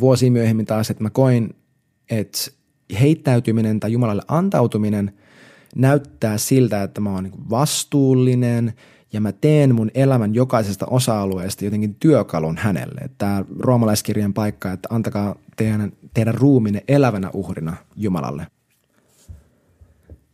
vuosi 0.00 0.30
myöhemmin 0.30 0.66
taas, 0.66 0.90
että 0.90 1.02
mä 1.02 1.10
koin, 1.10 1.56
että 2.10 2.38
heittäytyminen 3.00 3.80
tai 3.80 3.92
Jumalalle 3.92 4.22
antautuminen 4.28 5.12
näyttää 5.76 6.38
siltä, 6.38 6.82
että 6.82 7.00
mä 7.00 7.12
oon 7.12 7.24
niin 7.24 7.50
vastuullinen 7.50 8.72
ja 9.12 9.20
mä 9.20 9.32
teen 9.32 9.74
mun 9.74 9.90
elämän 9.94 10.34
jokaisesta 10.34 10.86
osa-alueesta 10.86 11.64
jotenkin 11.64 11.94
työkalun 11.94 12.56
hänelle. 12.56 13.10
Tämä 13.18 13.44
roomalaiskirjan 13.58 14.34
paikka, 14.34 14.72
että 14.72 14.88
antakaa 14.92 15.36
teidän, 15.56 15.92
teidän 16.14 16.34
ruuminen 16.34 16.82
elävänä 16.88 17.30
uhrina 17.32 17.76
Jumalalle. 17.96 18.46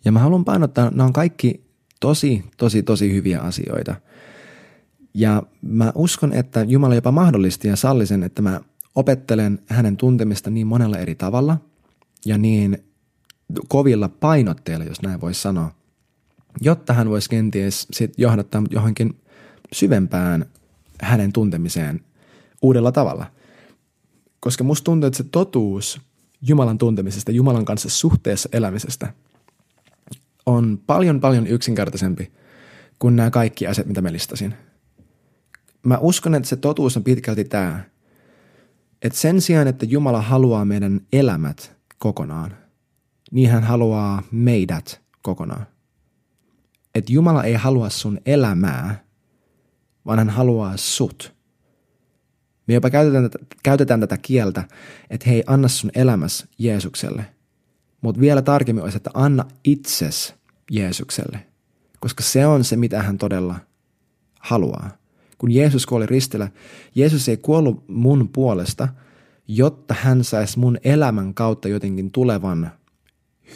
Ja 0.05 0.13
mä 0.13 0.19
haluan 0.19 0.45
painottaa, 0.45 0.91
nämä 0.91 1.05
on 1.05 1.13
kaikki 1.13 1.65
tosi, 2.01 2.45
tosi, 2.57 2.83
tosi 2.83 3.13
hyviä 3.13 3.41
asioita. 3.41 3.95
Ja 5.15 5.43
mä 5.63 5.93
uskon, 5.95 6.33
että 6.33 6.65
Jumala 6.69 6.95
jopa 6.95 7.13
mahdollisti 7.13 7.69
ja 7.69 7.77
salli 7.77 8.07
sen, 8.07 8.23
että 8.23 8.43
mä 8.43 8.61
opettelen 8.95 9.59
hänen 9.67 9.97
tuntemista 9.97 10.51
niin 10.51 10.67
monella 10.67 10.99
eri 10.99 11.15
tavalla 11.15 11.59
ja 12.25 12.39
niin 12.39 12.85
kovilla 13.69 14.09
painotteilla, 14.09 14.85
jos 14.85 15.03
näin 15.03 15.21
voisi 15.21 15.41
sanoa, 15.41 15.75
jotta 16.61 16.93
hän 16.93 17.11
voisi 17.11 17.31
kenties 17.31 17.87
sit 17.91 18.13
johdattaa 18.19 18.63
johonkin 18.71 19.21
syvempään 19.73 20.47
hänen 21.01 21.33
tuntemiseen 21.33 22.01
uudella 22.63 22.93
tavalla. 22.93 23.27
Koska 24.41 24.65
musta 24.65 24.85
tuntuu, 24.85 25.07
että 25.07 25.17
se 25.17 25.25
totuus 25.25 26.01
Jumalan 26.43 26.79
tuntemisesta, 26.79 27.33
Jumalan 27.33 27.65
kanssa 27.65 27.89
suhteessa 27.89 28.49
elämisestä– 28.53 29.13
on 30.47 30.81
paljon 30.87 31.21
paljon 31.21 31.47
yksinkertaisempi 31.47 32.33
kuin 32.99 33.17
nämä 33.17 33.31
kaikki 33.31 33.67
asiat, 33.67 33.87
mitä 33.87 34.03
mä 34.03 34.13
listasin. 34.13 34.55
Mä 35.85 35.99
uskon, 35.99 36.35
että 36.35 36.49
se 36.49 36.57
totuus 36.57 36.97
on 36.97 37.05
pitkälti 37.05 37.45
tämä, 37.45 37.85
että 39.03 39.19
sen 39.19 39.41
sijaan, 39.41 39.67
että 39.67 39.87
Jumala 39.87 40.23
haluaa 40.23 40.65
meidän 40.65 41.01
elämät 41.13 41.77
kokonaan, 41.99 42.57
niin 43.31 43.51
hän 43.51 43.63
haluaa 43.63 44.23
meidät 44.31 45.03
kokonaan. 45.23 45.67
Että 46.95 47.13
Jumala 47.13 47.45
ei 47.45 47.55
halua 47.55 47.91
sun 47.91 48.21
elämää, 48.27 49.05
vaan 50.07 50.19
hän 50.19 50.31
haluaa 50.31 50.77
sut. 50.77 51.35
Me 52.67 52.75
jopa 52.75 52.91
käytetään, 52.91 53.31
käytetään 53.63 54.01
tätä 54.01 54.19
kieltä, 54.19 54.65
että 55.11 55.31
hei, 55.31 55.45
anna 55.47 55.69
sun 55.69 55.91
elämäs 55.95 56.47
Jeesukselle. 56.59 57.27
Mutta 58.01 58.21
vielä 58.21 58.43
tarkemmin 58.43 58.83
olisi, 58.83 58.97
että 58.97 59.11
anna 59.15 59.45
itses 59.65 60.35
Jeesukselle, 60.71 61.47
koska 62.01 62.23
se 62.23 62.47
on 62.47 62.65
se, 62.65 62.77
mitä 62.77 63.03
hän 63.03 63.19
todella 63.19 63.57
haluaa. 64.41 65.04
Kun 65.39 65.51
Jeesus 65.51 65.87
kuoli 65.87 66.07
ristillä, 66.07 66.49
Jeesus 66.95 67.29
ei 67.29 67.37
kuollut 67.37 67.89
mun 67.89 68.29
puolesta, 68.29 68.89
jotta 69.49 69.95
hän 70.01 70.25
saisi 70.25 70.59
mun 70.59 70.79
elämän 70.85 71.35
kautta 71.35 71.69
jotenkin 71.69 72.11
tulevan 72.11 72.71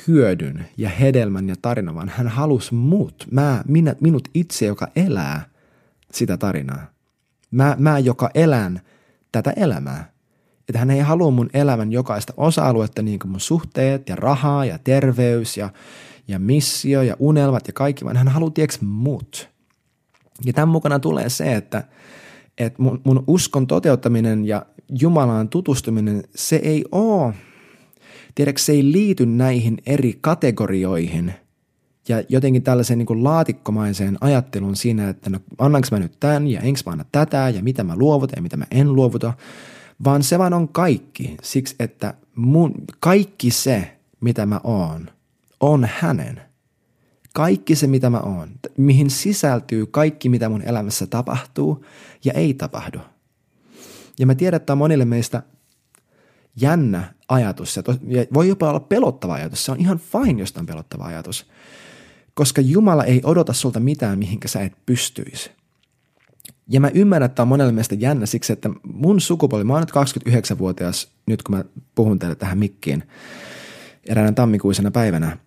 hyödyn 0.08 0.66
ja 0.76 0.88
hedelmän 0.88 1.48
ja 1.48 1.54
tarinan, 1.62 1.94
vaan 1.94 2.08
hän 2.08 2.28
halusi 2.28 2.74
mut, 2.74 3.26
mä, 3.30 3.62
minä, 3.68 3.94
minut 4.00 4.28
itse, 4.34 4.66
joka 4.66 4.88
elää 4.96 5.48
sitä 6.12 6.36
tarinaa. 6.36 6.86
Mä, 7.50 7.76
mä 7.78 7.98
joka 7.98 8.30
elän 8.34 8.80
tätä 9.32 9.52
elämää. 9.56 10.10
Että 10.68 10.78
hän 10.78 10.90
ei 10.90 11.00
halua 11.00 11.30
mun 11.30 11.50
elämän 11.54 11.92
jokaista 11.92 12.32
osa-aluetta, 12.36 13.02
niin 13.02 13.18
kuin 13.18 13.30
mun 13.30 13.40
suhteet 13.40 14.08
ja 14.08 14.16
rahaa 14.16 14.64
ja 14.64 14.78
terveys 14.78 15.56
ja, 15.56 15.70
ja 16.28 16.38
missio 16.38 17.02
ja 17.02 17.16
unelmat 17.18 17.66
ja 17.66 17.72
kaikki, 17.72 18.04
vaan 18.04 18.16
hän 18.16 18.28
haluaa, 18.28 18.50
tiedätkö, 18.50 18.84
mut. 18.84 19.48
Ja 20.44 20.52
tämän 20.52 20.68
mukana 20.68 20.98
tulee 20.98 21.28
se, 21.28 21.54
että, 21.54 21.84
että 22.58 22.82
mun, 22.82 23.00
mun 23.04 23.24
uskon 23.26 23.66
toteuttaminen 23.66 24.44
ja 24.44 24.66
Jumalaan 25.00 25.48
tutustuminen, 25.48 26.24
se 26.34 26.56
ei 26.56 26.84
ole, 26.92 27.34
tiedätkö, 28.34 28.62
se 28.62 28.72
ei 28.72 28.92
liity 28.92 29.26
näihin 29.26 29.78
eri 29.86 30.18
kategorioihin. 30.20 31.34
Ja 32.08 32.22
jotenkin 32.28 32.62
tällaiseen 32.62 32.98
niin 32.98 33.06
kuin 33.06 33.24
laatikkomaiseen 33.24 34.18
ajatteluun 34.20 34.76
siinä, 34.76 35.08
että 35.08 35.30
no 35.30 35.38
annanko 35.58 35.88
mä 35.90 35.98
nyt 35.98 36.16
tämän 36.20 36.46
ja 36.46 36.60
enkö 36.60 36.80
mä 36.86 36.92
anna 36.92 37.04
tätä 37.12 37.48
ja 37.48 37.62
mitä 37.62 37.84
mä 37.84 37.96
luovutan 37.96 38.36
ja 38.36 38.42
mitä 38.42 38.56
mä 38.56 38.64
en 38.70 38.92
luovuta, 38.92 39.32
vaan 40.04 40.22
se 40.22 40.38
vaan 40.38 40.54
on 40.54 40.68
kaikki. 40.68 41.36
Siksi, 41.42 41.74
että 41.78 42.14
mun, 42.34 42.74
kaikki 43.00 43.50
se, 43.50 43.98
mitä 44.20 44.46
mä 44.46 44.60
oon, 44.64 45.10
on 45.60 45.88
hänen. 45.98 46.47
Kaikki 47.38 47.74
se, 47.74 47.86
mitä 47.86 48.10
mä 48.10 48.18
oon, 48.18 48.48
mihin 48.76 49.10
sisältyy 49.10 49.86
kaikki, 49.86 50.28
mitä 50.28 50.48
mun 50.48 50.62
elämässä 50.62 51.06
tapahtuu 51.06 51.84
ja 52.24 52.32
ei 52.32 52.54
tapahdu. 52.54 52.98
Ja 54.18 54.26
mä 54.26 54.34
tiedän, 54.34 54.56
että 54.56 54.72
on 54.72 54.78
monille 54.78 55.04
meistä 55.04 55.42
jännä 56.60 57.14
ajatus 57.28 57.76
ja 57.76 57.82
voi 58.34 58.48
jopa 58.48 58.68
olla 58.68 58.80
pelottava 58.80 59.34
ajatus. 59.34 59.64
Se 59.64 59.72
on 59.72 59.80
ihan 59.80 59.98
fine, 59.98 60.40
jos 60.40 60.54
on 60.56 60.66
pelottava 60.66 61.04
ajatus. 61.04 61.46
Koska 62.34 62.60
Jumala 62.60 63.04
ei 63.04 63.20
odota 63.24 63.52
sulta 63.52 63.80
mitään, 63.80 64.18
mihinkä 64.18 64.48
sä 64.48 64.60
et 64.60 64.72
pystyisi. 64.86 65.50
Ja 66.68 66.80
mä 66.80 66.90
ymmärrän, 66.94 67.26
että 67.26 67.36
tämä 67.36 67.44
on 67.44 67.48
monelle 67.48 67.72
meistä 67.72 67.94
jännä 67.94 68.26
siksi, 68.26 68.52
että 68.52 68.70
mun 68.82 69.20
sukupolvi, 69.20 69.64
mä 69.64 69.72
oon 69.72 69.82
nyt 69.82 70.22
29-vuotias 70.26 71.08
nyt 71.26 71.42
kun 71.42 71.56
mä 71.56 71.64
puhun 71.94 72.18
teille 72.18 72.36
tähän 72.36 72.58
mikkiin 72.58 73.02
eräänä 74.06 74.32
tammikuisena 74.32 74.90
päivänä, 74.90 75.38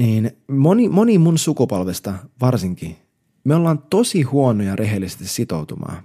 niin 0.00 0.30
moni, 0.48 0.88
moni 0.88 1.18
mun 1.18 1.38
sukupolvesta 1.38 2.14
varsinkin, 2.40 2.96
me 3.44 3.54
ollaan 3.54 3.78
tosi 3.90 4.22
huonoja 4.22 4.76
rehellisesti 4.76 5.28
sitoutumaan. 5.28 6.02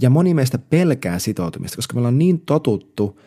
Ja 0.00 0.10
moni 0.10 0.34
meistä 0.34 0.58
pelkää 0.58 1.18
sitoutumista, 1.18 1.76
koska 1.76 1.94
me 1.94 1.98
ollaan 1.98 2.18
niin 2.18 2.40
totuttu 2.40 3.20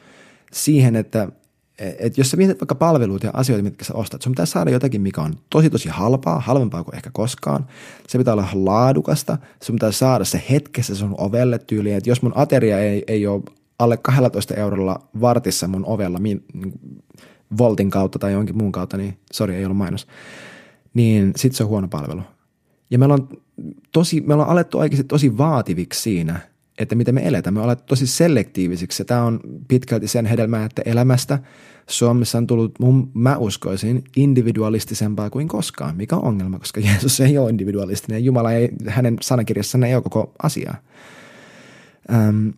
siihen, 0.52 0.96
että 0.96 1.32
et 1.80 2.18
jos 2.18 2.32
sä 2.32 2.38
mietit 2.38 2.62
vaikka 2.62 2.76
palveluita 2.76 3.26
ja 3.26 3.32
asioita, 3.34 3.64
mitkä 3.64 3.86
sä 3.86 3.94
ostat, 3.94 4.22
sun 4.22 4.32
pitää 4.32 4.46
saada 4.46 4.72
jotakin, 4.72 5.02
mikä 5.02 5.22
on 5.22 5.34
tosi 5.50 5.70
tosi 5.70 5.90
halpaa, 5.90 6.40
halvempaa 6.40 6.84
kuin 6.84 6.96
ehkä 6.96 7.10
koskaan. 7.14 7.68
Se 8.08 8.18
pitää 8.18 8.34
olla 8.34 8.48
laadukasta, 8.54 9.38
sun 9.64 9.76
pitää 9.76 9.92
saada 9.92 10.26
se 10.26 10.44
hetkessä 10.50 10.96
sun 10.96 11.16
ovelle 11.18 11.60
tyyliin, 11.60 11.96
että 11.96 12.10
jos 12.10 12.22
mun 12.22 12.32
ateria 12.36 12.80
ei, 12.80 13.04
ei 13.08 13.28
ole 13.28 13.44
alle 13.80 13.98
12 13.98 14.54
eurolla 14.54 15.00
vartissa 15.22 15.68
mun 15.68 15.86
ovella 15.86 16.20
min, 16.20 16.46
Voltin 17.58 17.90
kautta 17.90 18.20
tai 18.20 18.32
jonkin 18.32 18.58
muun 18.58 18.72
kautta, 18.72 18.98
niin 18.98 19.18
sori 19.32 19.56
ei 19.56 19.66
ollut 19.66 19.78
mainos, 19.78 20.08
niin 20.94 21.32
sit 21.36 21.56
se 21.56 21.64
on 21.64 21.70
huono 21.70 21.88
palvelu. 21.88 22.22
Ja 22.92 23.00
me 23.00 23.06
ollaan, 23.06 23.28
tosi, 23.92 24.22
me 24.22 24.34
ollaan 24.34 24.50
alettu 24.50 24.80
oikeasti 24.80 25.04
tosi 25.04 25.38
vaativiksi 25.38 26.02
siinä, 26.02 26.40
että 26.78 26.96
miten 26.96 27.16
me 27.16 27.28
eletään. 27.28 27.54
Me 27.54 27.62
ollaan 27.62 27.78
tosi 27.86 28.08
selektiivisiksi 28.08 29.06
tämä 29.06 29.24
on 29.24 29.40
pitkälti 29.68 30.08
sen 30.08 30.26
hedelmää, 30.26 30.66
että 30.66 30.82
elämästä 30.86 31.40
Suomessa 31.90 32.38
on 32.38 32.48
tullut, 32.48 32.80
mun, 32.80 33.12
mä 33.14 33.38
uskoisin, 33.38 34.04
individualistisempaa 34.16 35.30
kuin 35.30 35.48
koskaan. 35.48 35.98
Mikä 35.98 36.16
on 36.16 36.24
ongelma, 36.24 36.60
koska 36.60 36.82
Jeesus 36.82 37.20
ei 37.20 37.38
ole 37.38 37.50
individualistinen. 37.50 38.26
Jumala 38.26 38.52
ei, 38.52 38.70
hänen 38.88 39.18
sanakirjassaan 39.22 39.84
ei 39.84 39.96
ole 39.96 40.04
koko 40.04 40.34
asiaa. 40.44 40.76
Ähm, 42.14 42.50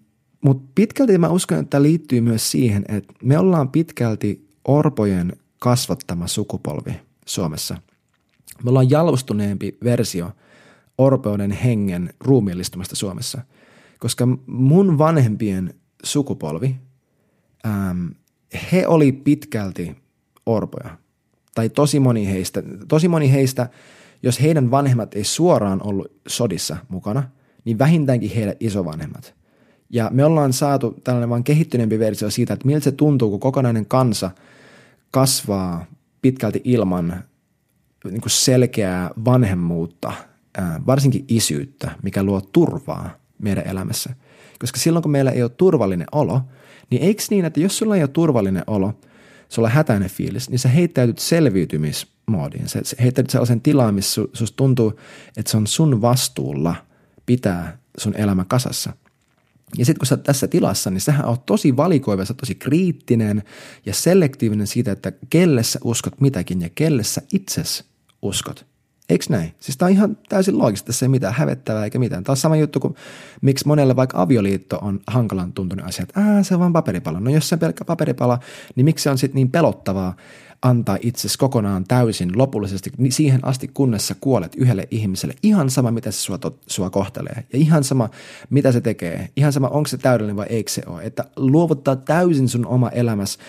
Mutta 0.41 0.72
pitkälti 0.75 1.17
mä 1.17 1.29
uskon, 1.29 1.60
että 1.60 1.69
tämä 1.69 1.84
liittyy 1.84 2.22
myös 2.22 2.51
siihen, 2.51 2.86
että 2.88 3.13
me 3.24 3.38
ollaan 3.38 3.69
pitkälti 3.69 4.49
orpojen 4.70 5.34
kasvattama 5.60 6.28
sukupolvi 6.28 6.94
Suomessa. 7.26 7.78
Me 8.64 8.70
ollaan 8.70 8.90
jalostuneempi 8.90 9.78
versio 9.84 10.32
orpeuden 10.98 11.52
hengen 11.52 12.14
ruumiillistumasta 12.20 12.96
Suomessa– 12.96 13.42
koska 14.00 14.28
mun 14.48 14.98
vanhempien 14.98 15.74
sukupolvi, 16.04 16.76
ähm, 17.66 18.08
he 18.72 18.88
oli 18.88 19.12
pitkälti 19.12 19.96
orpoja. 20.46 20.98
Tai 21.56 21.70
tosi 21.70 22.00
moni 22.00 22.28
heistä, 22.28 22.64
tosi 22.88 23.08
moni 23.08 23.32
heistä, 23.32 23.70
jos 24.24 24.42
heidän 24.42 24.72
vanhemmat 24.72 25.16
ei 25.16 25.24
suoraan 25.24 25.84
ollut 25.84 26.12
sodissa 26.28 26.78
mukana, 26.90 27.24
niin 27.66 27.80
vähintäänkin 27.80 28.32
heidän 28.36 28.56
isovanhemmat. 28.60 29.34
Ja 29.90 30.10
me 30.14 30.26
ollaan 30.26 30.54
saatu 30.54 30.96
tällainen 31.04 31.30
vaan 31.30 31.44
kehittyneempi 31.44 32.00
versio 32.00 32.30
siitä, 32.30 32.54
että 32.54 32.66
miltä 32.66 32.84
se 32.84 32.92
tuntuu, 32.92 33.30
kun 33.30 33.40
kokonainen 33.40 33.86
kansa 33.86 34.32
kasvaa 35.12 35.86
pitkälti 36.22 36.62
ilman 36.63 37.24
niin 38.04 38.22
kuin 38.22 38.32
selkeää 38.32 39.10
vanhemmuutta, 39.25 40.13
varsinkin 40.88 41.25
isyyttä, 41.28 41.92
mikä 42.04 42.24
luo 42.24 42.42
turvaa 42.42 43.10
meidän 43.39 43.68
elämässä. 43.68 44.16
Koska 44.60 44.80
silloin 44.80 45.04
kun 45.04 45.12
meillä 45.12 45.32
ei 45.32 45.42
ole 45.42 45.50
turvallinen 45.50 46.08
olo, 46.12 46.42
niin 46.89 47.01
eikö 47.01 47.24
niin, 47.30 47.46
että 47.46 47.60
jos 47.60 47.78
sulla 47.78 47.96
ei 47.96 48.01
ole 48.01 48.08
turvallinen 48.08 48.63
olo, 48.68 48.94
sulla 49.50 49.68
on 49.68 49.72
hätäinen 49.72 50.10
fiilis, 50.10 50.50
niin 50.50 50.60
sä 50.60 50.70
heittäytyt 50.70 51.20
selviytymismoodiin. 51.20 52.70
Sä 52.70 52.82
heittäytyt 53.01 53.30
sellaisen 53.30 53.62
tilaan, 53.62 53.96
missä 53.96 54.22
susta 54.34 54.56
tuntuu, 54.56 55.00
että 55.38 55.51
se 55.51 55.58
on 55.58 55.68
sun 55.68 56.01
vastuulla 56.01 56.75
pitää 57.25 57.78
sun 57.98 58.16
elämä 58.16 58.46
kasassa. 58.46 58.94
Ja 59.78 59.86
sitten 59.86 60.00
kun 60.00 60.08
sä 60.08 60.18
tässä 60.18 60.48
tilassa, 60.48 60.90
niin 60.90 61.02
sähän 61.02 61.26
oot 61.26 61.46
tosi 61.46 61.78
valikoiva, 61.78 62.26
sä 62.26 62.34
tosi 62.34 62.56
kriittinen 62.56 63.44
ja 63.86 63.94
selektiivinen 63.94 64.68
siitä, 64.68 64.92
että 64.92 65.12
kelle 65.30 65.64
sä 65.64 65.80
uskot 65.84 66.22
mitäkin 66.22 66.62
ja 66.62 66.70
kelle 66.76 67.04
sä 67.04 67.22
itses 67.34 67.84
uskot. 68.22 68.66
Eikö 69.10 69.25
näin? 69.30 69.56
Siis 69.60 69.78
tämä 69.78 69.88
on 69.88 69.94
ihan 69.94 70.18
täysin 70.30 70.58
loogista, 70.58 70.86
tässä 70.86 71.06
ei 71.06 71.10
mitään 71.10 71.34
hävettävää 71.34 71.84
eikä 71.84 72.00
mitään. 72.00 72.24
Tämä 72.24 72.34
on 72.34 72.38
sama 72.38 72.56
juttu 72.56 72.80
kuin 72.80 72.96
miksi 73.42 73.68
monelle 73.68 73.96
vaikka 73.96 74.22
avioliitto 74.22 74.80
on 74.82 75.00
hankalan 75.08 75.54
tuntunut 75.54 75.88
asia, 75.88 76.04
että 76.04 76.22
Ää, 76.22 76.44
se 76.44 76.54
on 76.54 76.60
vain 76.60 76.74
paperipala. 76.74 77.20
No 77.20 77.32
jos 77.32 77.50
se 77.50 77.56
on 77.56 77.60
pelkkä 77.60 77.86
paperipala, 77.86 78.39
niin 78.75 78.86
miksi 78.86 79.04
se 79.04 79.10
on 79.10 79.18
sitten 79.18 79.36
niin 79.36 79.51
pelottavaa 79.51 80.16
antaa 80.62 80.98
itsesi 81.01 81.38
kokonaan 81.38 81.84
täysin 81.84 82.38
lopullisesti 82.38 82.92
niin 82.98 83.12
siihen 83.12 83.39
asti, 83.46 83.68
kunnes 83.68 84.08
sä 84.08 84.16
kuolet 84.22 84.56
yhdelle 84.56 84.88
ihmiselle. 84.92 85.36
Ihan 85.44 85.70
sama, 85.70 85.92
mitä 85.92 86.12
se 86.12 86.18
sua, 86.18 86.38
tot, 86.38 86.62
sua 86.68 86.89
kohtelee 86.89 87.44
ja 87.54 87.60
ihan 87.60 87.84
sama, 87.84 88.10
mitä 88.50 88.72
se 88.72 88.82
tekee. 88.82 89.30
Ihan 89.36 89.54
sama, 89.54 89.68
onko 89.68 89.88
se 89.88 89.98
täydellinen 89.98 90.36
vai 90.36 90.48
eikö 90.50 90.72
se 90.72 90.82
ole. 90.88 91.04
Että 91.04 91.25
luovuttaa 91.36 91.96
täysin 91.96 92.50
sun 92.50 92.66
oma 92.66 92.89
elämässä 92.89 93.39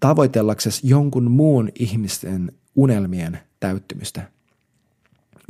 tavoitellaksesi 0.00 0.88
jonkun 0.88 1.30
muun 1.30 1.68
ihmisten 1.78 2.52
unelmien 2.76 3.38
täyttymystä. 3.60 4.22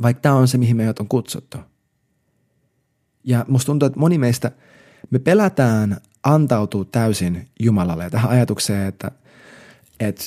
Vaikka 0.03 0.21
tämä 0.21 0.35
on 0.35 0.47
se, 0.47 0.57
mihin 0.57 0.77
meidät 0.77 0.99
on 0.99 1.07
kutsuttu. 1.07 1.57
Ja 3.23 3.45
musta 3.47 3.65
tuntuu, 3.65 3.87
että 3.87 3.99
moni 3.99 4.17
meistä, 4.17 4.51
me 5.09 5.19
pelätään 5.19 5.97
antautua 6.23 6.85
täysin 6.85 7.47
Jumalalle 7.59 8.03
ja 8.03 8.09
tähän 8.09 8.31
ajatukseen, 8.31 8.87
että, 8.87 9.11
että 9.99 10.23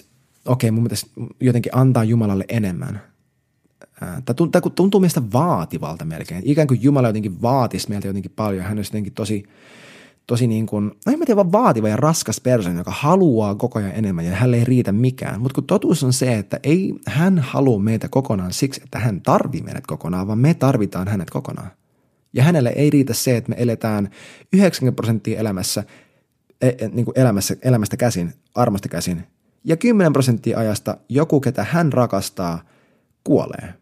okei, 0.47 0.71
mun 0.71 0.83
pitäisi 0.83 1.11
jotenkin 1.41 1.77
antaa 1.77 2.05
Jumalalle 2.05 2.45
enemmän. 2.49 3.03
Tämä 4.01 4.61
tuntuu, 4.75 5.01
meistä 5.01 5.23
vaativalta 5.33 6.05
melkein. 6.05 6.43
Ikään 6.45 6.69
kuin 6.69 6.83
Jumala 6.83 7.09
jotenkin 7.09 7.43
vaatisi 7.43 7.89
meiltä 7.89 8.07
jotenkin 8.07 8.33
paljon. 8.37 8.65
Hän 8.65 8.79
olisi 8.79 8.91
jotenkin 8.91 9.13
tosi, 9.13 9.45
tosi 10.27 10.47
niin 10.47 10.67
kuin, 10.67 10.85
no 11.07 11.13
en 11.13 11.19
mä 11.19 11.25
tiedä, 11.25 11.37
vaan 11.37 11.53
vaativa 11.53 11.89
ja 11.89 11.97
raskas 11.97 12.41
persoona, 12.41 12.81
joka 12.81 12.91
haluaa 12.91 13.55
koko 13.55 13.79
ajan 13.79 13.93
enemmän 13.95 14.25
ja 14.25 14.37
hänelle 14.37 14.57
ei 14.57 14.65
riitä 14.65 14.93
mikään. 14.93 15.41
Mutta 15.41 15.55
kun 15.55 15.67
totuus 15.67 16.05
on 16.05 16.13
se, 16.13 16.39
että 16.39 16.61
ei 16.63 16.95
hän 17.07 17.39
halua 17.39 17.79
meitä 17.79 18.09
kokonaan 18.09 18.53
siksi, 18.53 18.81
että 18.85 18.99
hän 18.99 19.21
tarvii 19.21 19.63
meidät 19.63 19.87
kokonaan, 19.87 20.27
vaan 20.27 20.39
me 20.39 20.55
tarvitaan 20.55 21.09
hänet 21.09 21.31
kokonaan. 21.31 21.71
Ja 22.33 22.43
hänelle 22.43 22.73
ei 22.77 22.91
riitä 22.91 23.15
se, 23.15 23.37
että 23.37 23.51
me 23.51 23.57
eletään 23.59 24.11
90 24.53 24.97
prosenttia 24.97 25.41
elämässä, 25.41 25.85
e, 26.61 26.69
e, 26.69 26.89
niin 26.89 27.05
kuin 27.05 27.19
elämässä, 27.19 27.57
elämästä 27.63 27.97
käsin, 27.97 28.33
armosta 28.55 28.89
käsin, 28.89 29.23
ja 29.65 29.77
10 29.77 30.13
prosenttia 30.13 30.59
ajasta 30.59 30.97
joku, 31.09 31.41
ketä 31.41 31.65
hän 31.65 31.93
rakastaa, 31.93 32.63
kuolee. 33.25 33.75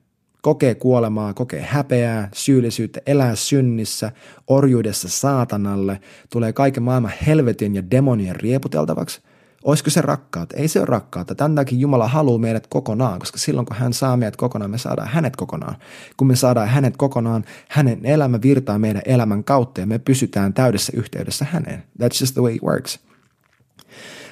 Kokee 0.44 0.74
kuolemaa, 0.74 1.34
kokee 1.34 1.62
häpeää, 1.62 2.28
syyllisyyttä, 2.34 3.00
elää 3.06 3.34
synnissä, 3.34 4.12
orjuudessa 4.46 5.08
saatanalle, 5.08 6.00
tulee 6.32 6.52
kaiken 6.52 6.82
maailman 6.82 7.12
helvetin 7.26 7.74
ja 7.74 7.90
demonien 7.90 8.36
rieputeltavaksi. 8.36 9.22
Olisiko 9.62 9.90
se 9.90 10.00
rakkautta? 10.00 10.56
Ei 10.56 10.68
se 10.68 10.78
ole 10.78 10.86
rakkautta. 10.86 11.34
Tämän 11.34 11.54
takia 11.54 11.78
Jumala 11.78 12.08
haluaa 12.08 12.38
meidät 12.38 12.66
kokonaan, 12.66 13.18
koska 13.18 13.38
silloin 13.38 13.66
kun 13.66 13.76
hän 13.76 13.92
saa 13.92 14.16
meidät 14.16 14.36
kokonaan, 14.36 14.70
me 14.70 14.78
saadaan 14.78 15.08
hänet 15.08 15.36
kokonaan. 15.36 15.76
Kun 16.16 16.26
me 16.26 16.36
saadaan 16.36 16.68
hänet 16.68 16.96
kokonaan, 16.96 17.44
hänen 17.68 18.00
elämä 18.04 18.38
virtaa 18.42 18.78
meidän 18.78 19.02
elämän 19.04 19.44
kautta 19.44 19.80
ja 19.80 19.86
me 19.86 19.98
pysytään 19.98 20.54
täydessä 20.54 20.92
yhteydessä 20.96 21.46
häneen. 21.50 21.84
That's 22.02 22.20
just 22.20 22.34
the 22.34 22.42
way 22.42 22.54
it 22.54 22.62
works. 22.62 23.00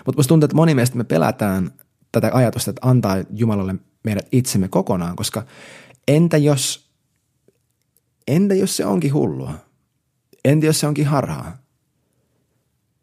Mutta 0.06 0.18
musta 0.18 0.28
tuntuu, 0.28 0.44
että 0.44 0.56
moni 0.56 0.74
meistä 0.74 0.96
me 0.96 1.04
pelätään 1.04 1.70
tätä 2.12 2.30
ajatusta, 2.32 2.70
että 2.70 2.88
antaa 2.88 3.16
Jumalalle 3.30 3.74
meidät 4.04 4.28
itsemme 4.32 4.68
kokonaan, 4.68 5.16
koska 5.16 5.42
entä 6.08 6.36
jos, 6.36 6.90
entä 8.26 8.54
jos 8.54 8.76
se 8.76 8.86
onkin 8.86 9.14
hullua? 9.14 9.54
Entä 10.44 10.66
jos 10.66 10.80
se 10.80 10.86
onkin 10.86 11.06
harhaa? 11.06 11.58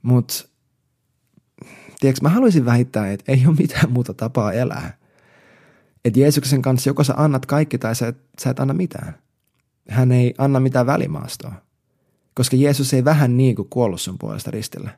Mutta 0.02 0.34
tiedätkö, 2.00 2.22
mä 2.22 2.30
haluaisin 2.30 2.66
väittää, 2.66 3.12
että 3.12 3.32
ei 3.32 3.48
ole 3.48 3.56
mitään 3.56 3.92
muuta 3.92 4.14
tapaa 4.14 4.54
elää. 4.54 4.98
Että 6.06 6.20
Jeesuksen 6.20 6.62
kanssa 6.62 6.90
joko 6.90 7.04
sä 7.04 7.14
annat 7.18 7.46
kaikki 7.46 7.78
tai 7.78 7.96
sä 7.96 8.08
et, 8.08 8.18
sä 8.44 8.50
et 8.50 8.60
anna 8.60 8.74
mitään. 8.74 9.18
Hän 9.90 10.12
ei 10.12 10.34
anna 10.38 10.60
mitään 10.60 10.86
välimaastoa. 10.86 11.54
Koska 12.34 12.56
Jeesus 12.56 12.94
ei 12.94 13.06
vähän 13.06 13.38
niin 13.38 13.56
kuin 13.56 13.70
kuollut 13.70 14.02
sun 14.02 14.18
puolesta 14.20 14.52
ristillä. 14.52 14.98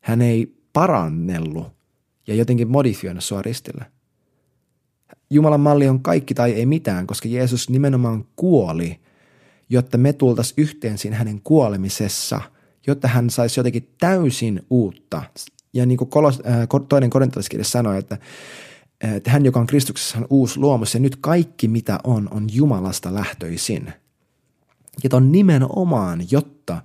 Hän 0.00 0.22
ei 0.22 0.56
parannellut 0.72 1.72
ja 2.26 2.34
jotenkin 2.34 2.70
modifioinut 2.70 3.24
sua 3.24 3.42
ristillä. 3.42 3.84
Jumalan 5.30 5.60
malli 5.60 5.88
on 5.88 6.00
kaikki 6.00 6.34
tai 6.34 6.52
ei 6.52 6.66
mitään, 6.66 7.06
koska 7.06 7.28
Jeesus 7.28 7.70
nimenomaan 7.70 8.24
kuoli, 8.36 9.00
jotta 9.68 9.98
me 9.98 10.12
tultaisiin 10.12 10.62
yhteen 10.62 10.98
siinä 10.98 11.16
hänen 11.16 11.40
kuolemisessa, 11.40 12.40
jotta 12.86 13.08
hän 13.08 13.30
saisi 13.30 13.60
jotenkin 13.60 13.88
täysin 13.98 14.66
uutta. 14.70 15.22
Ja 15.72 15.86
niin 15.86 15.98
kuin 15.98 16.10
kolos, 16.10 16.42
äh, 16.46 16.68
toinen 16.88 17.10
korintolaiskirja 17.10 17.64
sanoi, 17.64 17.98
että, 17.98 18.18
että 19.00 19.30
hän, 19.30 19.44
joka 19.44 19.60
on 19.60 19.66
Kristuksessa, 19.66 20.18
on 20.18 20.26
uusi 20.30 20.58
luomus 20.60 20.94
ja 20.94 21.00
nyt 21.00 21.16
kaikki 21.16 21.68
mitä 21.68 21.98
on, 22.04 22.28
on 22.30 22.46
Jumalasta 22.52 23.14
lähtöisin. 23.14 23.92
Ja 25.04 25.10
on 25.12 25.32
nimenomaan, 25.32 26.22
jotta 26.30 26.82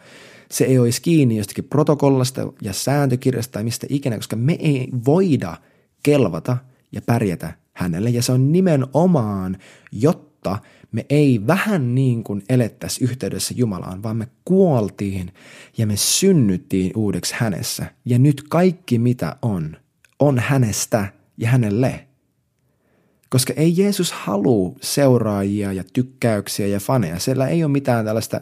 se 0.52 0.66
ei 0.66 0.80
olisi 0.80 1.02
kiinni 1.02 1.38
jostakin 1.38 1.64
protokollasta 1.64 2.54
ja 2.62 2.74
sääntökirjasta 2.74 3.52
tai 3.52 3.64
mistä 3.64 3.88
ikinä, 3.90 4.16
koska 4.16 4.36
me 4.36 4.54
ei 4.60 4.90
voida 5.06 5.58
kelvata 6.04 6.58
ja 6.92 7.02
pärjätä 7.02 7.54
hänelle. 7.80 8.10
Ja 8.10 8.22
se 8.22 8.32
on 8.32 8.52
nimenomaan, 8.52 9.58
jotta 9.92 10.60
me 10.92 11.06
ei 11.10 11.42
vähän 11.48 11.96
niin 11.96 12.24
kuin 12.24 12.44
elettäisi 12.50 13.04
yhteydessä 13.04 13.54
Jumalaan, 13.58 14.04
vaan 14.04 14.18
me 14.18 14.28
kuoltiin 14.46 15.34
ja 15.78 15.88
me 15.88 15.98
synnyttiin 15.98 16.92
uudeksi 16.96 17.36
hänessä. 17.38 17.86
Ja 18.06 18.20
nyt 18.20 18.44
kaikki 18.50 19.00
mitä 19.00 19.36
on, 19.42 19.78
on 20.20 20.40
hänestä 20.40 21.08
ja 21.38 21.50
hänelle. 21.50 22.06
Koska 23.30 23.54
ei 23.56 23.74
Jeesus 23.78 24.12
halua 24.12 24.76
seuraajia 24.82 25.74
ja 25.74 25.84
tykkäyksiä 25.94 26.68
ja 26.68 26.80
faneja. 26.80 27.20
Siellä 27.20 27.48
ei 27.48 27.64
ole 27.64 27.72
mitään 27.72 28.06
tällaista 28.06 28.42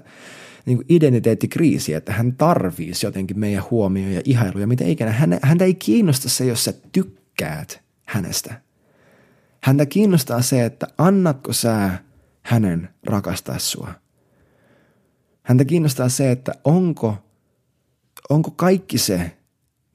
niin 0.65 0.77
kuin 0.77 0.85
identiteettikriisi, 0.89 1.93
että 1.93 2.13
hän 2.13 2.33
tarvisi 2.33 3.05
jotenkin 3.05 3.39
meidän 3.39 3.63
huomioon 3.71 4.11
ja 4.11 4.21
ihailuja, 4.25 4.67
mitä 4.67 4.85
ikinä. 4.85 5.11
Hän, 5.11 5.39
häntä 5.41 5.65
ei 5.65 5.73
kiinnosta 5.73 6.29
se, 6.29 6.45
jos 6.45 6.63
sä 6.63 6.73
tykkäät 6.91 7.81
hänestä. 8.05 8.66
Häntä 9.63 9.85
kiinnostaa 9.85 10.41
se, 10.41 10.65
että 10.65 10.87
annatko 10.97 11.53
sä 11.53 11.91
hänen 12.41 12.89
rakastaa 13.03 13.59
sua. 13.59 13.93
Häntä 15.43 15.65
kiinnostaa 15.65 16.09
se, 16.09 16.31
että 16.31 16.51
onko, 16.63 17.17
onko 18.29 18.51
kaikki 18.51 18.97
se, 18.97 19.37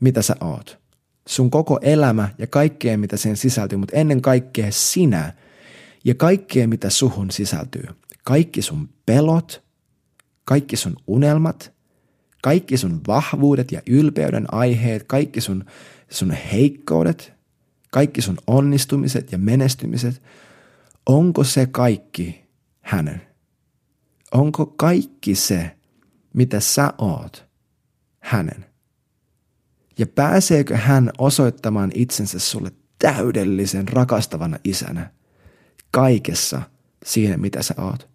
mitä 0.00 0.22
sä 0.22 0.36
oot. 0.40 0.78
Sun 1.28 1.50
koko 1.50 1.78
elämä 1.82 2.28
ja 2.38 2.46
kaikkea, 2.46 2.98
mitä 2.98 3.16
sen 3.16 3.36
sisältyy, 3.36 3.78
mutta 3.78 3.96
ennen 3.96 4.22
kaikkea 4.22 4.66
sinä 4.70 5.32
ja 6.04 6.14
kaikkea, 6.14 6.68
mitä 6.68 6.90
suhun 6.90 7.30
sisältyy. 7.30 7.84
Kaikki 8.24 8.62
sun 8.62 8.88
pelot, 9.06 9.62
kaikki 10.44 10.76
sun 10.76 10.96
unelmat, 11.06 11.72
kaikki 12.42 12.76
sun 12.76 13.00
vahvuudet 13.06 13.72
ja 13.72 13.82
ylpeyden 13.86 14.54
aiheet, 14.54 15.02
kaikki 15.02 15.40
sun, 15.40 15.64
sun 16.10 16.30
heikkoudet, 16.30 17.32
kaikki 17.92 18.22
sun 18.22 18.38
onnistumiset 18.46 19.32
ja 19.32 19.38
menestymiset, 19.38 20.22
onko 21.06 21.44
se 21.44 21.66
kaikki 21.66 22.44
hänen? 22.80 23.22
Onko 24.32 24.66
kaikki 24.66 25.34
se, 25.34 25.76
mitä 26.34 26.60
sä 26.60 26.94
oot, 26.98 27.46
hänen? 28.20 28.66
Ja 29.98 30.06
pääseekö 30.06 30.76
hän 30.76 31.10
osoittamaan 31.18 31.90
itsensä 31.94 32.38
sulle 32.38 32.72
täydellisen 32.98 33.88
rakastavana 33.88 34.58
isänä 34.64 35.10
kaikessa 35.90 36.62
siinä, 37.04 37.36
mitä 37.36 37.62
sä 37.62 37.74
oot? 37.78 38.08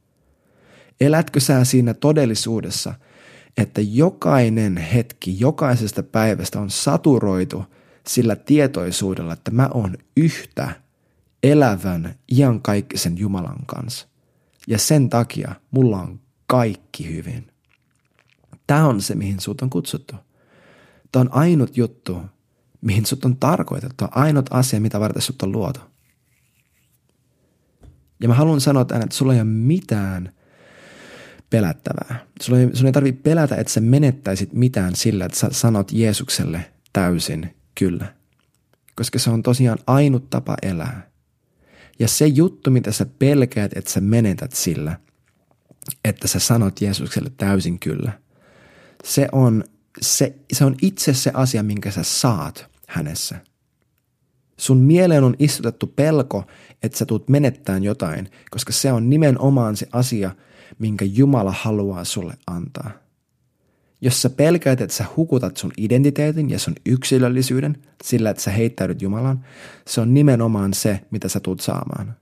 Elätkö 1.02 1.40
sä 1.40 1.64
siinä 1.64 1.94
todellisuudessa, 1.94 2.94
että 3.58 3.82
jokainen 3.82 4.78
hetki 4.78 5.40
jokaisesta 5.40 6.04
päivästä 6.04 6.60
on 6.60 6.70
saturoitu 6.70 7.64
sillä 8.08 8.36
tietoisuudella, 8.36 9.34
että 9.34 9.52
mä 9.52 9.70
oon 9.74 9.98
yhtä 10.18 10.82
elävän 11.44 12.16
iankaikkisen 12.32 13.18
Jumalan 13.18 13.66
kanssa. 13.66 14.08
Ja 14.68 14.78
sen 14.78 15.10
takia 15.10 15.56
mulla 15.72 16.02
on 16.02 16.20
kaikki 16.48 17.16
hyvin. 17.16 17.48
Tämä 18.68 18.88
on 18.88 19.02
se, 19.02 19.16
mihin 19.16 19.40
sut 19.40 19.62
on 19.62 19.70
kutsuttu. 19.70 20.16
Tämä 21.12 21.22
on 21.22 21.34
ainut 21.34 21.78
juttu, 21.78 22.22
mihin 22.82 23.06
sut 23.06 23.26
on 23.26 23.38
tarkoitettu. 23.38 23.96
Tämä 23.98 24.10
on 24.16 24.24
ainut 24.24 24.46
asia, 24.50 24.82
mitä 24.82 25.00
varten 25.00 25.22
sut 25.22 25.42
on 25.42 25.52
luotu. 25.52 25.80
Ja 28.22 28.28
mä 28.28 28.34
haluan 28.34 28.62
sanoa 28.62 28.86
tänne, 28.86 29.04
että 29.04 29.16
sulla 29.16 29.34
ei 29.34 29.40
ole 29.40 29.50
mitään 29.50 30.34
pelättävää. 31.50 32.26
Sun 32.42 32.58
ei, 32.58 32.70
sun 32.74 32.86
ei 32.86 32.92
tarvitse 32.92 33.22
pelätä, 33.22 33.56
että 33.56 33.74
sä 33.74 33.82
menettäisit 33.82 34.54
mitään 34.54 34.96
sillä, 34.96 35.26
että 35.26 35.38
sä 35.38 35.48
sanot 35.52 35.92
Jeesukselle 35.92 36.72
täysin 36.94 37.57
kyllä. 37.80 38.14
Koska 38.96 39.20
se 39.20 39.30
on 39.30 39.44
tosiaan 39.44 39.78
ainut 39.88 40.30
tapa 40.30 40.56
elää. 40.62 41.10
Ja 42.00 42.08
se 42.08 42.28
juttu, 42.28 42.72
mitä 42.72 42.92
sä 42.92 43.06
pelkäät, 43.20 43.72
että 43.76 43.92
sä 43.92 44.02
menetät 44.02 44.54
sillä, 44.54 45.00
että 46.06 46.28
sä 46.28 46.40
sanot 46.40 46.82
Jeesukselle 46.82 47.32
täysin 47.38 47.80
kyllä, 47.80 48.12
se 49.04 49.28
on, 49.32 49.64
se, 50.02 50.36
se 50.54 50.66
on 50.66 50.76
itse 50.82 51.14
se 51.14 51.32
asia, 51.34 51.64
minkä 51.64 51.92
sä 51.92 52.04
saat 52.04 52.70
hänessä. 52.88 53.36
Sun 54.58 54.78
mieleen 54.78 55.24
on 55.24 55.36
istutettu 55.40 55.88
pelko, 55.88 56.44
että 56.84 56.98
sä 56.98 57.06
tulet 57.06 57.30
menettämään 57.30 57.84
jotain, 57.84 58.32
koska 58.52 58.74
se 58.74 58.92
on 58.92 59.10
nimenomaan 59.10 59.78
se 59.78 59.88
asia, 59.92 60.36
minkä 60.80 61.06
Jumala 61.06 61.52
haluaa 61.52 62.04
sulle 62.04 62.34
antaa. 62.48 63.07
Jos 64.02 64.22
sä 64.22 64.30
pelkäät, 64.30 64.82
että 64.82 64.96
sä 64.96 65.06
hukutat 65.16 65.58
sun 65.58 65.72
identiteetin 65.78 66.50
ja 66.50 66.60
sun 66.60 66.76
yksilöllisyyden 66.86 67.78
sillä, 68.04 68.30
että 68.30 68.44
sä 68.44 68.52
heittäydyt 68.52 69.02
Jumalan, 69.02 69.46
se 69.88 70.02
on 70.02 70.14
nimenomaan 70.14 70.74
se, 70.74 71.00
mitä 71.12 71.30
sä 71.30 71.40
tulet 71.40 71.60
saamaan. 71.60 72.16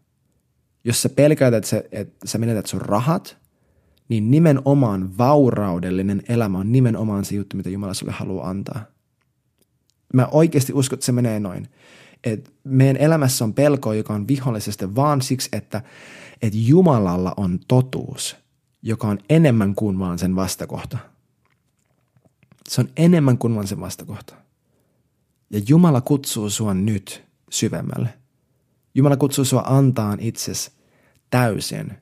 Jos 0.83 1.01
sä 1.01 1.09
pelkäät, 1.09 1.53
että 1.53 1.69
sä, 1.69 1.83
että 1.91 2.27
sä 2.27 2.38
menetät 2.38 2.65
sun 2.65 2.81
rahat, 2.81 3.38
niin 4.09 4.31
nimenomaan 4.31 5.17
vauraudellinen 5.17 6.23
elämä 6.29 6.57
on 6.57 6.71
nimenomaan 6.71 7.25
se 7.25 7.35
juttu, 7.35 7.57
mitä 7.57 7.69
Jumala 7.69 7.93
sulle 7.93 8.11
haluaa 8.11 8.49
antaa. 8.49 8.85
Mä 10.13 10.27
oikeasti 10.31 10.73
uskon, 10.73 10.97
että 10.97 11.05
se 11.05 11.11
menee 11.11 11.39
noin. 11.39 11.67
Et 12.23 12.53
meidän 12.63 12.97
elämässä 12.97 13.45
on 13.45 13.53
pelko, 13.53 13.93
joka 13.93 14.13
on 14.13 14.27
vihollisesta 14.27 14.95
vaan 14.95 15.21
siksi, 15.21 15.49
että, 15.51 15.81
että 16.41 16.57
Jumalalla 16.61 17.33
on 17.38 17.59
totuus, 17.67 18.35
joka 18.81 19.07
on 19.07 19.19
enemmän 19.29 19.75
kuin 19.75 19.99
vaan 19.99 20.19
sen 20.19 20.35
vastakohta. 20.35 20.97
Se 22.69 22.82
on 22.82 22.89
enemmän 22.97 23.38
kuin 23.38 23.56
vaan 23.56 23.67
sen 23.67 23.80
vastakohta. 23.80 24.36
Ja 25.49 25.62
Jumala 25.67 26.01
kutsuu 26.01 26.49
sua 26.49 26.73
nyt 26.73 27.23
syvemmälle. 27.49 28.13
Jumala 28.95 29.17
kutsuu 29.17 29.45
sua 29.45 29.63
antaan 29.65 30.19
itses 30.19 30.71
täysin. 31.30 31.93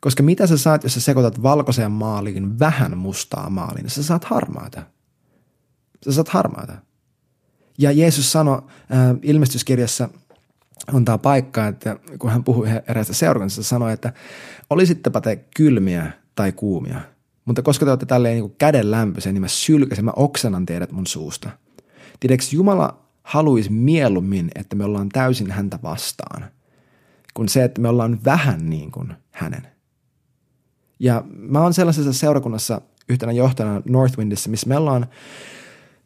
Koska 0.00 0.22
mitä 0.22 0.46
sä 0.46 0.58
saat, 0.58 0.82
jos 0.82 0.94
sä 0.94 1.00
sekoitat 1.00 1.42
valkoiseen 1.42 1.92
maaliin 1.92 2.58
vähän 2.58 2.98
mustaa 2.98 3.50
maaliin? 3.50 3.90
Sä 3.90 4.02
saat 4.02 4.24
harmaata. 4.24 4.82
Sä 6.04 6.12
saat 6.12 6.28
harmaata. 6.28 6.76
Ja 7.78 7.92
Jeesus 7.92 8.32
sanoi 8.32 8.56
äh, 8.58 9.16
ilmestyskirjassa 9.22 10.08
on 10.92 11.04
tämä 11.04 11.18
paikka, 11.18 11.66
että 11.66 11.96
kun 12.18 12.30
hän 12.30 12.44
puhui 12.44 12.68
eräästä 12.88 13.12
seurakunnasta, 13.12 13.62
sanoi, 13.62 13.92
että 13.92 14.12
olisittepa 14.70 15.20
te 15.20 15.36
kylmiä 15.56 16.12
tai 16.34 16.52
kuumia, 16.52 17.00
mutta 17.46 17.62
koska 17.62 17.84
te 17.84 17.90
olette 17.90 18.06
tälleen 18.06 18.40
niin 18.40 18.54
käden 18.58 18.90
lämpöisiä, 18.90 19.32
niin 19.32 19.40
mä 19.40 19.48
sylkäsen, 19.48 20.04
mä 20.04 20.12
oksenan 20.16 20.66
teidät 20.66 20.92
mun 20.92 21.06
suusta. 21.06 21.50
Tiedätkö, 22.20 22.46
Jumala 22.52 22.98
haluaisi 23.22 23.72
mieluummin, 23.72 24.50
että 24.54 24.76
me 24.76 24.84
ollaan 24.84 25.08
täysin 25.08 25.50
häntä 25.50 25.78
vastaan, 25.82 26.44
kuin 27.34 27.48
se, 27.48 27.64
että 27.64 27.80
me 27.80 27.88
ollaan 27.88 28.18
vähän 28.24 28.70
niin 28.70 28.90
kuin 28.90 29.12
hänen. 29.30 29.66
Ja 30.98 31.24
mä 31.36 31.60
oon 31.60 31.74
sellaisessa 31.74 32.12
seurakunnassa 32.12 32.80
yhtenä 33.08 33.32
johtajana 33.32 33.82
Northwindissä, 33.88 34.50
missä 34.50 34.68
me 34.68 34.76
ollaan 34.76 35.06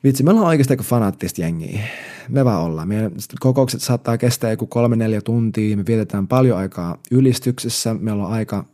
Vitsi, 0.04 0.22
me 0.22 0.30
ollaan 0.30 0.46
oikeasti 0.46 0.72
aika 0.72 0.82
fanaattista 0.82 1.40
jengiä. 1.40 1.80
Me 2.28 2.44
vaan 2.44 2.62
ollaan. 2.62 2.88
Meidän 2.88 3.12
kokoukset 3.40 3.80
saattaa 3.80 4.18
kestää 4.18 4.50
joku 4.50 4.66
kolme 4.66 4.96
neljä 4.96 5.20
tuntia. 5.20 5.76
Me 5.76 5.86
vietetään 5.86 6.28
paljon 6.28 6.58
aikaa 6.58 6.98
ylistyksessä. 7.10 7.94
Meillä 7.94 8.26
on 8.26 8.32
aika 8.32 8.64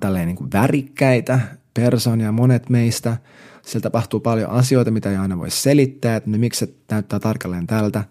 tälleen 0.00 0.26
niin 0.26 0.36
kuin 0.36 0.50
värikkäitä 0.52 1.40
persoonia, 1.74 2.32
monet 2.32 2.68
meistä. 2.68 3.16
Siellä 3.62 3.82
tapahtuu 3.82 4.20
paljon 4.20 4.50
asioita, 4.50 4.90
mitä 4.90 5.10
ei 5.10 5.16
aina 5.16 5.38
voi 5.38 5.50
selittää, 5.50 6.16
että 6.16 6.30
miksi 6.30 6.66
se 6.66 6.74
näyttää 6.90 7.18
tarkalleen 7.18 7.66
tältä. 7.66 8.04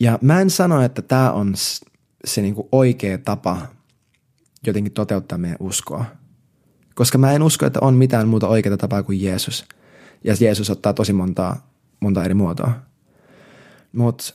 Ja 0.00 0.18
mä 0.22 0.40
en 0.40 0.50
sano, 0.50 0.82
että 0.82 1.02
tämä 1.02 1.32
on 1.32 1.54
se 2.24 2.42
niin 2.42 2.54
kuin 2.54 2.68
oikea 2.72 3.18
tapa 3.18 3.58
jotenkin 4.66 4.92
toteuttaa 4.92 5.38
meidän 5.38 5.56
uskoa. 5.60 6.04
Koska 6.94 7.18
mä 7.18 7.32
en 7.32 7.42
usko, 7.42 7.66
että 7.66 7.80
on 7.82 7.94
mitään 7.94 8.28
muuta 8.28 8.48
oikeaa 8.48 8.76
tapaa 8.76 9.02
kuin 9.02 9.22
Jeesus– 9.22 9.64
ja 10.24 10.34
Jeesus 10.40 10.70
ottaa 10.70 10.92
tosi 10.92 11.12
montaa, 11.12 11.70
monta 12.00 12.24
eri 12.24 12.34
muotoa. 12.34 12.72
Mutta 13.92 14.34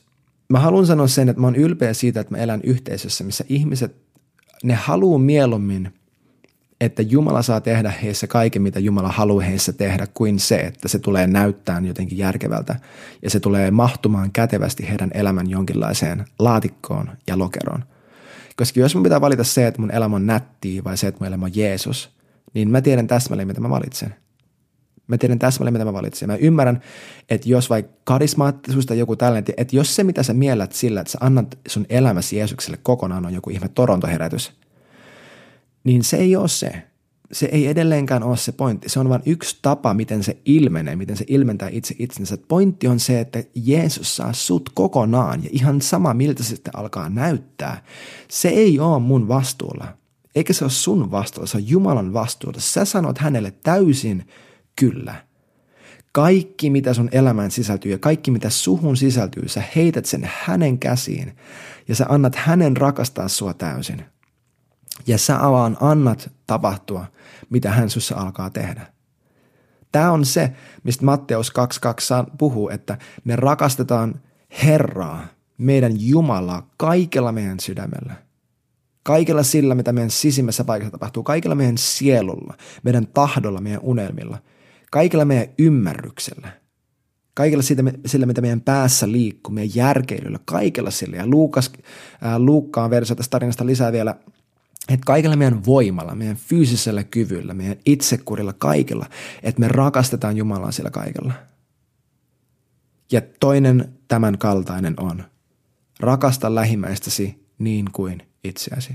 mä 0.49 0.59
haluan 0.59 0.85
sanoa 0.85 1.07
sen, 1.07 1.29
että 1.29 1.41
mä 1.41 1.47
oon 1.47 1.55
ylpeä 1.55 1.93
siitä, 1.93 2.19
että 2.19 2.33
mä 2.33 2.37
elän 2.37 2.61
yhteisössä, 2.63 3.23
missä 3.23 3.45
ihmiset, 3.49 3.95
ne 4.63 4.73
haluaa 4.73 5.19
mieluummin, 5.19 5.93
että 6.81 7.01
Jumala 7.01 7.41
saa 7.41 7.61
tehdä 7.61 7.93
heissä 8.03 8.27
kaiken, 8.27 8.61
mitä 8.61 8.79
Jumala 8.79 9.09
haluaa 9.09 9.45
heissä 9.45 9.73
tehdä, 9.73 10.07
kuin 10.13 10.39
se, 10.39 10.55
että 10.55 10.87
se 10.87 10.99
tulee 10.99 11.27
näyttää 11.27 11.81
jotenkin 11.85 12.17
järkevältä 12.17 12.75
ja 13.21 13.29
se 13.29 13.39
tulee 13.39 13.71
mahtumaan 13.71 14.31
kätevästi 14.31 14.89
heidän 14.89 15.11
elämän 15.13 15.49
jonkinlaiseen 15.49 16.25
laatikkoon 16.39 17.09
ja 17.27 17.37
lokeroon. 17.37 17.83
Koska 18.55 18.79
jos 18.79 18.95
mun 18.95 19.03
pitää 19.03 19.21
valita 19.21 19.43
se, 19.43 19.67
että 19.67 19.81
mun 19.81 19.91
elämä 19.91 20.15
on 20.15 20.25
nättiä 20.25 20.83
vai 20.83 20.97
se, 20.97 21.07
että 21.07 21.19
mun 21.19 21.27
elämä 21.27 21.45
on 21.45 21.51
Jeesus, 21.55 22.09
niin 22.53 22.69
mä 22.69 22.81
tiedän 22.81 23.07
täsmälleen, 23.07 23.47
mitä 23.47 23.61
mä 23.61 23.69
valitsen– 23.69 24.15
Mä 25.09 25.17
tiedän 25.17 25.39
täsmälleen, 25.39 25.73
mitä 25.73 25.85
mä 25.85 25.93
valitsen. 25.93 26.29
Mä 26.29 26.35
ymmärrän, 26.35 26.81
että 27.29 27.49
jos 27.49 27.69
vaikka 27.69 27.93
karismaattisuus 28.03 28.85
tai 28.85 28.99
joku 28.99 29.15
tällainen, 29.15 29.53
että 29.57 29.75
jos 29.75 29.95
se, 29.95 30.03
mitä 30.03 30.23
sä 30.23 30.33
miellät 30.33 30.71
sillä, 30.71 31.01
että 31.01 31.11
sä 31.11 31.17
annat 31.21 31.57
sun 31.67 31.85
elämäsi 31.89 32.37
Jeesukselle 32.37 32.79
kokonaan 32.83 33.25
on 33.25 33.33
joku 33.33 33.49
ihme 33.49 33.69
Toronto-herätys, 33.69 34.51
niin 35.83 36.03
se 36.03 36.17
ei 36.17 36.35
ole 36.35 36.47
se. 36.47 36.71
Se 37.31 37.45
ei 37.45 37.67
edelleenkään 37.67 38.23
ole 38.23 38.37
se 38.37 38.51
pointti. 38.51 38.89
Se 38.89 38.99
on 38.99 39.09
vain 39.09 39.21
yksi 39.25 39.59
tapa, 39.61 39.93
miten 39.93 40.23
se 40.23 40.37
ilmenee, 40.45 40.95
miten 40.95 41.17
se 41.17 41.25
ilmentää 41.27 41.69
itse 41.71 41.95
itsensä. 41.99 42.37
Pointti 42.47 42.87
on 42.87 42.99
se, 42.99 43.19
että 43.19 43.43
Jeesus 43.55 44.15
saa 44.15 44.33
sut 44.33 44.69
kokonaan 44.73 45.43
ja 45.43 45.49
ihan 45.53 45.81
sama, 45.81 46.13
miltä 46.13 46.43
se 46.43 46.49
sitten 46.49 46.75
alkaa 46.75 47.09
näyttää. 47.09 47.83
Se 48.27 48.49
ei 48.49 48.79
ole 48.79 48.99
mun 48.99 49.27
vastuulla. 49.27 49.87
Eikä 50.35 50.53
se 50.53 50.65
ole 50.65 50.71
sun 50.71 51.11
vastuulla, 51.11 51.47
se 51.47 51.57
on 51.57 51.69
Jumalan 51.69 52.13
vastuulla. 52.13 52.59
Sä 52.59 52.85
sanot 52.85 53.17
hänelle 53.17 53.51
täysin 53.51 54.25
kyllä. 54.79 55.15
Kaikki, 56.11 56.69
mitä 56.69 56.93
sun 56.93 57.09
elämään 57.11 57.51
sisältyy 57.51 57.91
ja 57.91 57.97
kaikki, 57.97 58.31
mitä 58.31 58.49
suhun 58.49 58.97
sisältyy, 58.97 59.47
sä 59.47 59.63
heität 59.75 60.05
sen 60.05 60.29
hänen 60.43 60.79
käsiin 60.79 61.35
ja 61.87 61.95
sä 61.95 62.05
annat 62.09 62.35
hänen 62.35 62.77
rakastaa 62.77 63.27
sua 63.27 63.53
täysin. 63.53 64.05
Ja 65.07 65.17
sä 65.17 65.45
avaan 65.47 65.77
annat 65.81 66.31
tapahtua, 66.47 67.05
mitä 67.49 67.71
hän 67.71 67.89
sussa 67.89 68.15
alkaa 68.15 68.49
tehdä. 68.49 68.85
Tämä 69.91 70.11
on 70.11 70.25
se, 70.25 70.51
mistä 70.83 71.05
Matteus 71.05 71.53
2.2 72.27 72.31
puhuu, 72.37 72.69
että 72.69 72.97
me 73.23 73.35
rakastetaan 73.35 74.21
Herraa, 74.63 75.27
meidän 75.57 75.91
Jumalaa, 75.95 76.69
kaikella 76.77 77.31
meidän 77.31 77.59
sydämellä– 77.59 78.13
Kaikella 79.03 79.43
sillä, 79.43 79.75
mitä 79.75 79.93
meidän 79.93 80.09
sisimmässä 80.09 80.63
paikassa 80.63 80.91
tapahtuu, 80.91 81.23
kaikella 81.23 81.55
meidän 81.55 81.77
sielulla, 81.77 82.57
meidän 82.83 83.07
tahdolla, 83.07 83.61
meidän 83.61 83.81
unelmilla– 83.83 84.37
kaikella 84.91 85.25
meidän 85.25 85.47
ymmärryksellä, 85.57 86.51
kaikella 87.33 87.63
siitä, 87.63 87.83
sillä, 88.05 88.25
mitä 88.25 88.41
meidän 88.41 88.61
päässä 88.61 89.11
liikkuu, 89.11 89.53
meidän 89.53 89.75
järkeilyllä, 89.75 90.39
kaikella 90.45 90.91
sillä. 90.91 91.17
Ja 91.17 91.27
Luukas, 91.27 91.71
ää, 92.21 92.39
Luukkaan 92.39 92.89
versio 92.89 93.15
tästä 93.15 93.31
tarinasta 93.31 93.65
lisää 93.65 93.91
vielä, 93.91 94.15
että 94.89 95.05
kaikella 95.05 95.35
meidän 95.35 95.65
voimalla, 95.65 96.15
meidän 96.15 96.35
fyysisellä 96.35 97.03
kyvyllä, 97.03 97.53
meidän 97.53 97.77
itsekurilla, 97.85 98.53
kaikella, 98.53 99.05
että 99.43 99.59
me 99.59 99.67
rakastetaan 99.67 100.37
Jumalaa 100.37 100.71
sillä 100.71 100.89
kaikella. 100.89 101.33
Ja 103.11 103.21
toinen 103.39 103.93
tämän 104.07 104.37
kaltainen 104.37 104.93
on, 104.99 105.23
rakasta 105.99 106.55
lähimmäistäsi 106.55 107.45
niin 107.59 107.85
kuin 107.93 108.21
itseäsi. 108.43 108.93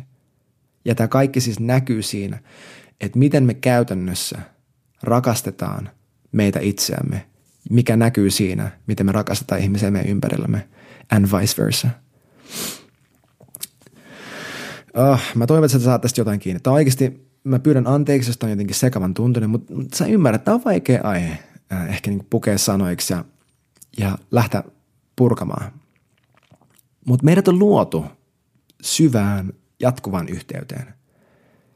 Ja 0.85 0.95
tämä 0.95 1.09
kaikki 1.09 1.41
siis 1.41 1.61
näkyy 1.61 2.03
siinä, 2.03 2.39
että 3.01 3.19
miten 3.19 3.45
me 3.45 3.55
käytännössä– 3.55 4.39
rakastetaan 5.05 5.91
meitä 6.33 6.61
itseämme, 6.61 7.27
mikä 7.71 7.97
näkyy 7.97 8.31
siinä, 8.31 8.71
miten 8.87 9.07
me 9.07 9.13
rakastetaan 9.13 9.61
ihmisiä 9.61 9.91
meidän 9.91 10.11
ympärillämme, 10.11 10.69
and 11.11 11.25
vice 11.25 11.63
versa. 11.63 11.89
Oh, 14.95 15.21
mä 15.35 15.47
toivon, 15.47 15.65
että 15.65 15.79
sä 15.79 15.85
saat 15.85 16.01
tästä 16.01 16.21
jotain 16.21 16.41
kiinni. 16.41 16.61
Tämä 16.61 16.75
oikeasti, 16.75 17.29
mä 17.45 17.59
pyydän 17.59 17.87
anteeksi, 17.87 18.31
jos 18.31 18.39
on 18.43 18.51
jotenkin 18.51 18.77
sekavan 18.77 19.15
tuntunen, 19.15 19.51
mutta, 19.51 19.75
mutta 19.75 19.97
sä 19.97 20.07
ymmärrät, 20.07 20.41
että 20.41 20.45
tämä 20.45 20.55
on 20.55 20.65
vaikea 20.65 21.01
aihe 21.03 21.39
äh, 21.73 21.89
ehkä 21.89 22.11
niin 22.11 22.27
pukea 22.31 22.59
sanoiksi 22.59 23.13
ja, 23.13 23.25
ja 23.99 24.19
lähteä 24.31 24.63
purkamaan. 25.17 25.73
Mutta 27.07 27.25
meidät 27.25 27.49
on 27.49 27.59
luotu 27.59 28.05
syvään, 28.83 29.53
jatkuvaan 29.81 30.29
yhteyteen. 30.29 30.95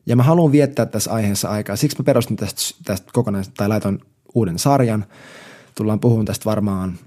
Ja 0.08 0.16
mä 0.16 0.22
haluan 0.22 0.52
viettää 0.52 0.86
tässä 0.86 1.10
aiheessa 1.12 1.48
aikaa. 1.48 1.76
Siksi 1.76 1.98
mä 1.98 2.04
perustin 2.04 2.36
tästä, 2.36 2.60
tästä 2.84 3.10
kokonaan, 3.12 3.44
tai 3.56 3.68
laitoin 3.68 4.00
uuden 4.34 4.58
sarjan. 4.58 5.04
Tullaan 5.74 6.00
puhumaan 6.00 6.26
tästä 6.26 6.44
varmaan, 6.44 6.98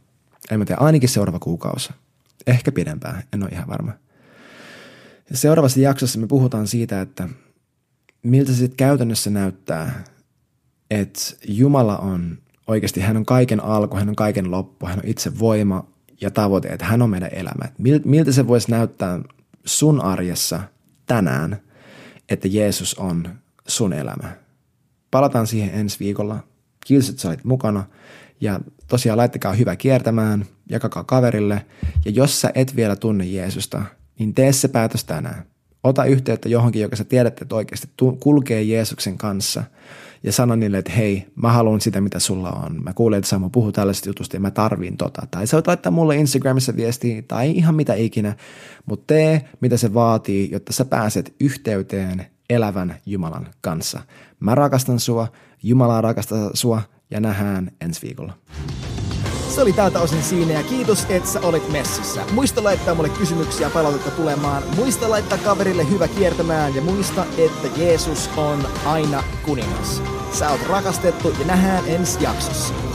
en 0.51 0.59
mä 0.59 0.65
tiedä, 0.65 0.81
ainakin 0.81 1.09
seuraava 1.09 1.39
kuukausi. 1.39 1.89
Ehkä 2.47 2.71
pidempään, 2.71 3.23
en 3.33 3.43
ole 3.43 3.49
ihan 3.51 3.67
varma. 3.67 3.91
Seuraavassa 5.33 5.79
jaksossa 5.79 6.19
me 6.19 6.27
puhutaan 6.27 6.67
siitä, 6.67 7.01
että 7.01 7.29
miltä 8.23 8.51
se 8.51 8.57
sitten 8.57 8.77
käytännössä 8.77 9.29
näyttää, 9.29 10.03
että 10.91 11.21
Jumala 11.47 11.97
on 11.97 12.37
oikeasti, 12.67 12.99
hän 12.99 13.17
on 13.17 13.25
kaiken 13.25 13.63
alku, 13.63 13.95
hän 13.97 14.09
on 14.09 14.15
kaiken 14.15 14.51
loppu, 14.51 14.85
hän 14.85 14.99
on 14.99 15.07
itse 15.07 15.39
voima 15.39 15.85
ja 16.21 16.31
tavoite, 16.31 16.67
että 16.67 16.85
hän 16.85 17.01
on 17.01 17.09
meidän 17.09 17.29
elämä. 17.33 17.65
Miltä 18.05 18.31
se 18.31 18.47
voisi 18.47 18.71
näyttää 18.71 19.19
sun 19.65 20.01
arjessa 20.01 20.61
tänään, 21.05 21.57
että 22.31 22.47
Jeesus 22.47 22.93
on 22.93 23.29
sun 23.67 23.93
elämä. 23.93 24.35
Palataan 25.11 25.47
siihen 25.47 25.73
ensi 25.73 25.99
viikolla. 25.99 26.43
Kiitos, 26.85 27.09
että 27.09 27.21
sä 27.21 27.27
olit 27.27 27.43
mukana. 27.43 27.83
Ja 28.41 28.59
tosiaan 28.87 29.17
laittakaa 29.17 29.53
hyvä 29.53 29.75
kiertämään, 29.75 30.45
jakakaa 30.69 31.03
kaverille. 31.03 31.65
Ja 32.05 32.11
jos 32.11 32.41
sä 32.41 32.51
et 32.55 32.75
vielä 32.75 32.95
tunne 32.95 33.25
Jeesusta, 33.25 33.81
niin 34.19 34.33
tee 34.33 34.53
se 34.53 34.67
päätös 34.67 35.03
tänään. 35.03 35.45
Ota 35.83 36.05
yhteyttä 36.05 36.49
johonkin, 36.49 36.81
joka 36.81 36.95
sä 36.95 37.03
tiedät, 37.03 37.41
että 37.41 37.55
oikeasti 37.55 37.87
kulkee 38.19 38.63
Jeesuksen 38.63 39.17
kanssa– 39.17 39.63
ja 40.23 40.31
sano 40.31 40.55
niille, 40.55 40.77
että 40.77 40.91
hei, 40.91 41.27
mä 41.35 41.51
haluan 41.51 41.81
sitä, 41.81 42.01
mitä 42.01 42.19
sulla 42.19 42.51
on. 42.51 42.83
Mä 42.83 42.93
kuulen, 42.93 43.17
että 43.17 43.29
Samu 43.29 43.49
puhuu 43.49 43.71
tällaisesta 43.71 44.09
jutusta 44.09 44.35
ja 44.35 44.39
mä 44.39 44.51
tarviin 44.51 44.97
tota. 44.97 45.27
Tai 45.31 45.47
sä 45.47 45.57
voit 45.57 45.67
laittaa 45.67 45.91
mulle 45.91 46.15
Instagramissa 46.15 46.75
viestiä 46.75 47.21
tai 47.21 47.51
ihan 47.51 47.75
mitä 47.75 47.93
ikinä, 47.93 48.35
mutta 48.85 49.13
tee, 49.13 49.49
mitä 49.61 49.77
se 49.77 49.93
vaatii, 49.93 50.51
jotta 50.51 50.73
sä 50.73 50.85
pääset 50.85 51.35
yhteyteen 51.39 52.25
elävän 52.49 52.95
Jumalan 53.05 53.47
kanssa. 53.61 54.01
Mä 54.39 54.55
rakastan 54.55 54.99
sua, 54.99 55.27
Jumala 55.63 56.01
rakastaa 56.01 56.51
sua 56.53 56.81
ja 57.11 57.19
nähdään 57.19 57.71
ensi 57.81 58.01
viikolla. 58.01 58.33
Se 59.51 59.61
oli 59.61 59.73
tältä 59.73 59.99
osin 59.99 60.23
siinä 60.23 60.53
ja 60.53 60.63
kiitos, 60.63 61.05
että 61.09 61.29
sä 61.29 61.39
olit 61.41 61.71
messissä. 61.71 62.25
Muista 62.31 62.63
laittaa 62.63 62.95
mulle 62.95 63.09
kysymyksiä 63.09 63.69
palautetta 63.69 64.11
tulemaan. 64.11 64.63
Muista 64.75 65.09
laittaa 65.09 65.37
kaverille 65.37 65.89
hyvä 65.89 66.07
kiertämään 66.07 66.75
ja 66.75 66.81
muista, 66.81 67.25
että 67.37 67.81
Jeesus 67.81 68.29
on 68.37 68.67
aina 68.85 69.23
kuningas. 69.45 70.01
Sä 70.33 70.49
oot 70.49 70.67
rakastettu 70.67 71.33
ja 71.39 71.45
nähdään 71.45 71.83
ensi 71.87 72.23
jaksossa. 72.23 72.90